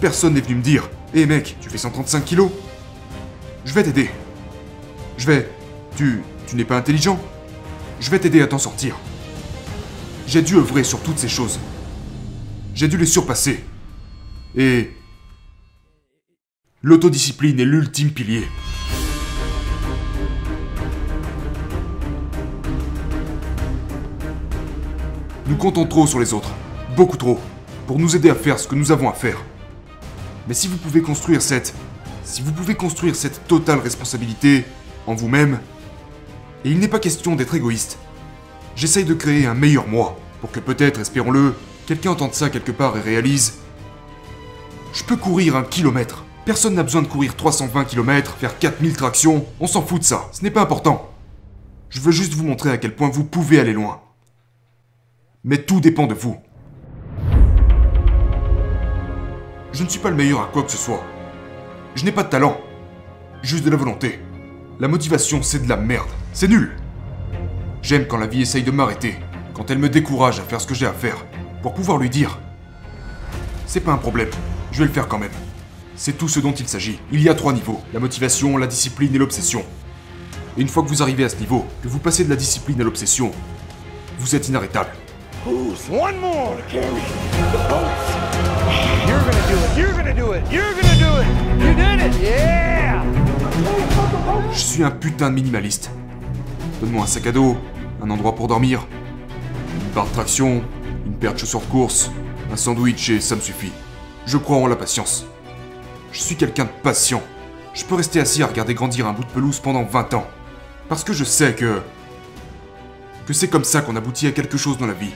Personne 0.01 0.35
n'est 0.35 0.41
venu 0.43 0.55
me 0.55 0.63
dire 0.63 0.89
Hé 1.13 1.27
mec, 1.27 1.57
tu 1.61 1.69
fais 1.69 1.79
135 1.79 2.25
kilos 2.25 2.53
Je 3.65 3.75
vais 3.75 3.83
t'aider. 3.83 4.11
Je 5.19 5.27
vais. 5.27 5.51
Tu. 5.97 6.23
Tu 6.47 6.55
n'es 6.55 6.65
pas 6.65 6.77
intelligent 6.77 7.19
Je 7.99 8.11
vais 8.11 8.21
t'aider 8.21 8.43
à 8.43 8.47
t'en 8.47 8.59
sortir. 8.59 8.97
J'ai 10.29 10.43
dû 10.43 10.55
œuvrer 10.55 10.85
sur 10.85 11.01
toutes 11.01 11.19
ces 11.19 11.29
choses. 11.29 11.59
J'ai 12.75 12.89
dû 12.89 12.97
les 12.97 13.07
surpasser. 13.07 13.65
Et... 14.57 14.91
L'autodiscipline 16.83 17.61
est 17.61 17.65
l'ultime 17.65 18.11
pilier. 18.11 18.47
Nous 25.47 25.57
comptons 25.57 25.85
trop 25.85 26.07
sur 26.07 26.21
les 26.21 26.33
autres, 26.33 26.55
beaucoup 26.97 27.17
trop, 27.17 27.39
pour 27.87 27.99
nous 27.99 28.15
aider 28.17 28.31
à 28.31 28.35
faire 28.35 28.59
ce 28.59 28.69
que 28.69 28.77
nous 28.77 28.93
avons 28.93 29.11
à 29.11 29.13
faire. 29.13 29.45
Mais 30.49 30.55
si 30.55 30.69
vous 30.69 30.77
pouvez 30.77 31.03
construire 31.03 31.43
cette... 31.43 31.75
Si 32.25 32.41
vous 32.41 32.53
pouvez 32.53 32.77
construire 32.77 33.17
cette 33.17 33.47
totale 33.49 33.81
responsabilité 33.81 34.65
en 35.07 35.15
vous-même, 35.15 35.59
et 36.65 36.71
il 36.71 36.79
n'est 36.79 36.89
pas 36.89 37.01
question 37.01 37.35
d'être 37.35 37.57
égoïste, 37.57 37.99
j'essaye 38.77 39.05
de 39.05 39.15
créer 39.15 39.47
un 39.47 39.55
meilleur 39.55 39.89
moi, 39.89 40.19
pour 40.41 40.53
que 40.53 40.61
peut-être, 40.61 41.01
espérons-le, 41.01 41.55
quelqu'un 41.91 42.13
entende 42.13 42.35
ça 42.35 42.51
quelque 42.51 42.71
part 42.71 42.97
et 42.97 43.01
réalise 43.01 43.59
Je 44.93 45.03
peux 45.03 45.17
courir 45.17 45.57
un 45.57 45.65
kilomètre. 45.65 46.25
Personne 46.45 46.75
n'a 46.75 46.85
besoin 46.85 47.03
de 47.03 47.09
courir 47.09 47.35
320 47.35 47.85
km, 47.85 48.37
faire 48.37 48.61
4000 48.61 48.97
tractions, 48.97 49.45
on 49.59 49.67
s'en 49.67 49.83
fout 49.83 49.99
de 49.99 50.05
ça, 50.05 50.29
ce 50.31 50.45
n'est 50.45 50.53
pas 50.53 50.63
important. 50.63 51.11
Je 51.89 52.01
veux 52.01 52.13
juste 52.13 52.35
vous 52.35 52.45
montrer 52.45 52.71
à 52.71 52.79
quel 52.79 52.95
point 52.95 53.09
vous 53.09 53.25
pouvez 53.25 53.59
aller 53.59 53.73
loin. 53.73 54.03
Mais 55.43 55.59
tout 55.65 55.81
dépend 55.81 56.07
de 56.07 56.15
vous. 56.15 56.37
Je 59.73 59.83
ne 59.83 59.89
suis 59.89 59.99
pas 59.99 60.11
le 60.11 60.17
meilleur 60.17 60.43
à 60.43 60.47
quoi 60.47 60.63
que 60.63 60.71
ce 60.71 60.79
soit. 60.79 61.03
Je 61.97 62.05
n'ai 62.05 62.13
pas 62.13 62.23
de 62.23 62.29
talent. 62.29 62.57
Juste 63.43 63.65
de 63.65 63.71
la 63.71 63.77
volonté. 63.77 64.21
La 64.79 64.87
motivation, 64.87 65.43
c'est 65.43 65.65
de 65.65 65.69
la 65.69 65.77
merde. 65.77 66.09
C'est 66.35 66.47
nul. 66.47 66.71
J'aime 67.83 68.07
quand 68.07 68.19
la 68.19 68.29
vie 68.29 68.43
essaye 68.43 68.63
de 68.63 68.71
m'arrêter, 68.71 69.17
quand 69.55 69.73
elle 69.73 69.79
me 69.79 69.89
décourage 69.89 70.39
à 70.39 70.45
faire 70.45 70.61
ce 70.61 70.69
que 70.69 70.75
j'ai 70.75 70.87
à 70.87 70.93
faire, 70.93 71.27
pour 71.63 71.75
pouvoir 71.75 71.99
lui 71.99 72.11
dire 72.11 72.39
C'est 73.67 73.81
pas 73.81 73.93
un 73.93 73.97
problème, 73.99 74.29
je 74.73 74.79
vais 74.81 74.87
le 74.87 74.93
faire 74.93 75.09
quand 75.09 75.19
même. 75.19 75.31
C'est 75.97 76.17
tout 76.17 76.29
ce 76.29 76.41
dont 76.41 76.53
il 76.53 76.67
s'agit. 76.67 76.99
Il 77.13 77.21
y 77.23 77.29
a 77.29 77.35
trois 77.35 77.53
niveaux 77.53 77.81
la 77.93 78.01
motivation, 78.01 78.57
la 78.57 78.67
discipline 78.67 79.15
et 79.15 79.19
l'obsession. 79.19 79.65
Et 80.57 80.63
une 80.63 80.69
fois 80.69 80.83
que 80.83 80.89
vous 80.89 81.03
arrivez 81.03 81.25
à 81.25 81.29
ce 81.29 81.37
niveau, 81.37 81.67
que 81.83 81.89
vous 81.89 81.99
passez 81.99 82.25
de 82.25 82.31
la 82.31 82.37
discipline 82.37 82.81
à 82.81 82.85
l'obsession, 82.85 83.33
vous 84.19 84.35
êtes 84.35 84.49
inarrêtable. 84.49 84.91
Who's 85.47 85.89
One 85.91 86.19
more? 86.21 86.57
carry 86.71 86.85
the 87.53 87.69
boats? 87.69 88.31
You're 89.07 89.21
gonna 89.21 89.47
do 89.49 89.57
it. 89.57 89.79
You're 89.79 89.93
gonna 89.93 90.15
do 90.15 90.33
it. 90.35 90.43
You're 90.53 90.75
gonna 90.75 90.97
do 90.97 91.21
it. 91.21 91.27
You 91.63 91.75
did 91.75 92.15
it. 92.15 92.21
Yeah. 92.23 93.03
Je 94.53 94.59
suis 94.59 94.83
un 94.83 94.91
putain 94.91 95.31
de 95.31 95.35
minimaliste. 95.37 95.91
Donne-moi 96.81 97.05
un 97.05 97.07
sac 97.07 97.27
à 97.27 97.33
dos, 97.33 97.57
un 98.03 98.11
endroit 98.11 98.35
pour 98.35 98.49
dormir, 98.49 98.87
une 99.75 99.95
barre 99.95 100.07
de 100.07 100.13
traction, 100.13 100.63
une 101.23 101.39
chaussures 101.39 101.61
de 101.61 101.67
course, 101.67 102.11
un 102.53 102.57
sandwich 102.57 103.11
et 103.11 103.21
ça 103.21 103.37
me 103.37 103.41
suffit. 103.41 103.73
Je 104.27 104.37
crois 104.37 104.57
en 104.57 104.67
la 104.67 104.77
patience. 104.77 105.27
Je 106.13 106.21
suis 106.21 106.37
quelqu'un 106.37 106.65
de 106.65 106.71
patient. 106.83 107.23
Je 107.75 107.85
peux 107.85 107.95
rester 107.95 108.21
assis 108.21 108.43
à 108.43 108.47
regarder 108.47 108.75
grandir 108.75 109.07
un 109.07 109.13
bout 109.13 109.25
de 109.25 109.31
pelouse 109.31 109.61
pendant 109.61 109.85
20 109.85 110.15
ans. 110.15 110.27
Parce 110.89 111.05
que 111.05 111.13
je 111.13 111.25
sais 111.25 111.55
que... 111.55 111.81
que 113.27 113.33
c'est 113.33 113.49
comme 113.49 113.65
ça 113.65 113.81
qu'on 113.81 113.97
aboutit 113.97 114.27
à 114.27 114.33
quelque 114.33 114.57
chose 114.57 114.79
dans 114.79 114.87
la 114.87 114.93
vie. 114.93 115.13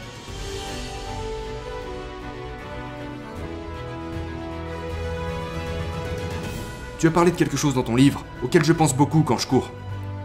Tu 6.98 7.08
as 7.08 7.10
parlé 7.10 7.32
de 7.32 7.36
quelque 7.36 7.56
chose 7.56 7.74
dans 7.74 7.82
ton 7.82 7.96
livre, 7.96 8.24
auquel 8.42 8.64
je 8.64 8.72
pense 8.72 8.94
beaucoup 8.94 9.22
quand 9.22 9.36
je 9.36 9.46
cours. 9.46 9.70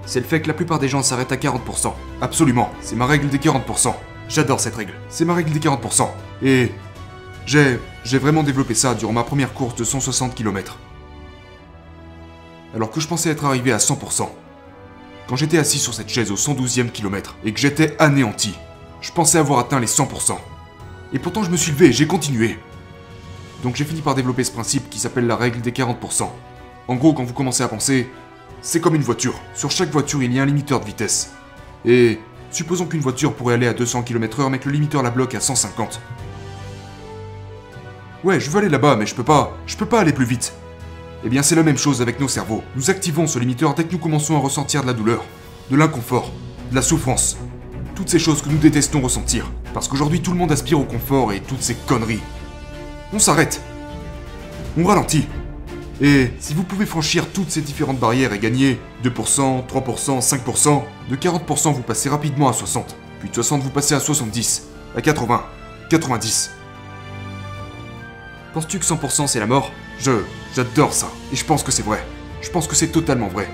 C'est 0.05 0.19
le 0.19 0.25
fait 0.25 0.41
que 0.41 0.47
la 0.47 0.53
plupart 0.53 0.79
des 0.79 0.87
gens 0.87 1.03
s'arrêtent 1.03 1.31
à 1.31 1.35
40%. 1.35 1.93
Absolument, 2.21 2.71
c'est 2.81 2.95
ma 2.95 3.05
règle 3.05 3.27
des 3.27 3.37
40%. 3.37 3.93
J'adore 4.29 4.59
cette 4.59 4.75
règle. 4.75 4.93
C'est 5.09 5.25
ma 5.25 5.33
règle 5.33 5.51
des 5.51 5.59
40%. 5.59 6.07
Et 6.43 6.71
j'ai 7.45 7.79
j'ai 8.05 8.17
vraiment 8.17 8.43
développé 8.43 8.73
ça 8.75 8.95
durant 8.95 9.11
ma 9.11 9.23
première 9.23 9.53
course 9.53 9.75
de 9.75 9.83
160 9.83 10.33
km. 10.33 10.77
Alors 12.73 12.91
que 12.91 12.99
je 12.99 13.07
pensais 13.07 13.29
être 13.29 13.45
arrivé 13.45 13.71
à 13.71 13.77
100%. 13.77 14.29
Quand 15.27 15.35
j'étais 15.35 15.57
assis 15.57 15.79
sur 15.79 15.93
cette 15.93 16.09
chaise 16.09 16.31
au 16.31 16.35
112e 16.35 16.91
kilomètre 16.91 17.35
et 17.43 17.53
que 17.53 17.59
j'étais 17.59 17.95
anéanti, 17.99 18.53
je 19.01 19.11
pensais 19.11 19.37
avoir 19.37 19.59
atteint 19.59 19.79
les 19.79 19.87
100%. 19.87 20.37
Et 21.13 21.19
pourtant 21.19 21.43
je 21.43 21.51
me 21.51 21.57
suis 21.57 21.71
levé 21.71 21.87
et 21.87 21.91
j'ai 21.91 22.07
continué. 22.07 22.57
Donc 23.63 23.75
j'ai 23.75 23.85
fini 23.85 24.01
par 24.01 24.15
développer 24.15 24.43
ce 24.43 24.51
principe 24.51 24.89
qui 24.89 24.99
s'appelle 24.99 25.27
la 25.27 25.35
règle 25.35 25.61
des 25.61 25.71
40%. 25.71 26.29
En 26.87 26.95
gros, 26.95 27.13
quand 27.13 27.23
vous 27.23 27.33
commencez 27.33 27.63
à 27.63 27.67
penser, 27.67 28.09
c'est 28.61 28.79
comme 28.79 28.95
une 28.95 29.03
voiture. 29.03 29.35
Sur 29.53 29.71
chaque 29.71 29.91
voiture, 29.91 30.23
il 30.23 30.33
y 30.33 30.39
a 30.39 30.43
un 30.43 30.45
limiteur 30.45 30.79
de 30.79 30.85
vitesse. 30.85 31.31
Et 31.85 32.19
supposons 32.51 32.85
qu'une 32.85 33.01
voiture 33.01 33.33
pourrait 33.33 33.55
aller 33.55 33.67
à 33.67 33.73
200 33.73 34.03
km/h 34.03 34.49
mais 34.49 34.59
que 34.59 34.67
le 34.67 34.73
limiteur 34.73 35.03
la 35.03 35.09
bloque 35.09 35.35
à 35.35 35.39
150. 35.39 35.99
Ouais, 38.23 38.39
je 38.39 38.49
veux 38.49 38.59
aller 38.59 38.69
là-bas, 38.69 38.97
mais 38.97 39.05
je 39.05 39.15
peux 39.15 39.23
pas. 39.23 39.57
Je 39.65 39.77
peux 39.77 39.85
pas 39.85 40.01
aller 40.01 40.11
plus 40.11 40.25
vite. 40.25 40.53
Eh 41.23 41.29
bien, 41.29 41.41
c'est 41.41 41.55
la 41.55 41.63
même 41.63 41.77
chose 41.77 42.01
avec 42.01 42.19
nos 42.19 42.27
cerveaux. 42.27 42.63
Nous 42.75 42.89
activons 42.89 43.27
ce 43.27 43.39
limiteur 43.39 43.75
dès 43.75 43.85
que 43.85 43.91
nous 43.91 43.97
commençons 43.97 44.35
à 44.35 44.39
ressentir 44.39 44.81
de 44.81 44.87
la 44.87 44.93
douleur, 44.93 45.23
de 45.71 45.77
l'inconfort, 45.77 46.31
de 46.69 46.75
la 46.75 46.81
souffrance. 46.81 47.37
Toutes 47.95 48.09
ces 48.09 48.19
choses 48.19 48.41
que 48.41 48.49
nous 48.49 48.57
détestons 48.57 49.01
ressentir. 49.01 49.49
Parce 49.73 49.87
qu'aujourd'hui, 49.87 50.21
tout 50.21 50.31
le 50.31 50.37
monde 50.37 50.51
aspire 50.51 50.79
au 50.79 50.85
confort 50.85 51.31
et 51.33 51.39
toutes 51.41 51.61
ces 51.61 51.75
conneries. 51.75 52.21
On 53.13 53.19
s'arrête. 53.19 53.61
On 54.77 54.83
ralentit. 54.83 55.27
Et 56.01 56.31
si 56.39 56.53
vous 56.53 56.63
pouvez 56.63 56.85
franchir 56.85 57.27
toutes 57.31 57.51
ces 57.51 57.61
différentes 57.61 57.99
barrières 57.99 58.31
et 58.31 58.39
gagner 58.39 58.79
2%, 59.03 59.65
3%, 59.67 60.21
5%, 60.21 60.83
de 61.09 61.15
40% 61.15 61.73
vous 61.73 61.81
passez 61.81 62.07
rapidement 62.07 62.47
à 62.47 62.53
60, 62.53 62.95
puis 63.19 63.29
de 63.29 63.33
60 63.33 63.61
vous 63.61 63.69
passez 63.69 63.95
à 63.95 63.99
70, 63.99 64.67
à 64.95 65.01
80, 65.01 65.43
90. 65.89 66.51
Penses-tu 68.53 68.79
que 68.79 68.85
100% 68.85 69.27
c'est 69.27 69.39
la 69.39 69.45
mort? 69.45 69.71
Je... 69.99 70.11
j'adore 70.55 70.93
ça. 70.93 71.11
Et 71.33 71.35
je 71.35 71.43
pense 71.43 71.63
que 71.63 71.71
c'est 71.71 71.83
vrai. 71.83 72.01
Je 72.41 72.49
pense 72.49 72.67
que 72.67 72.75
c'est 72.75 72.87
totalement 72.87 73.27
vrai. 73.27 73.49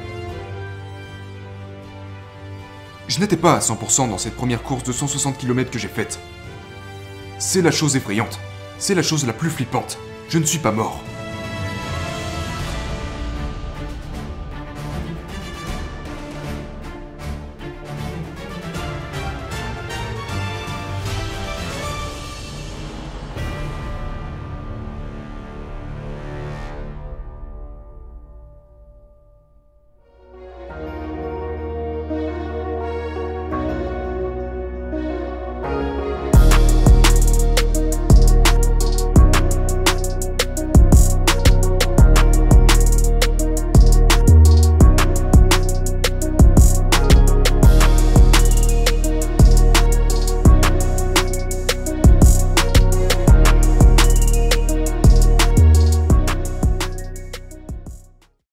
Je 3.08 3.20
n'étais 3.20 3.38
pas 3.38 3.54
à 3.54 3.60
100% 3.60 4.10
dans 4.10 4.18
cette 4.20 4.36
première 4.36 4.62
course 4.62 4.84
de 4.84 4.92
160 4.92 5.38
km 5.40 5.72
que 5.72 5.80
j'ai 5.80 5.88
faite. 5.88 6.20
C'est 7.40 7.64
la 7.64 7.72
chose 7.72 7.96
effrayante. 7.96 8.40
C'est 8.78 8.96
la 8.96 9.04
chose 9.04 9.26
la 9.26 9.34
plus 9.34 9.50
flippante. 9.50 9.98
Je 10.30 10.38
ne 10.38 10.46
suis 10.46 10.60
pas 10.60 10.72
mort. 10.72 11.04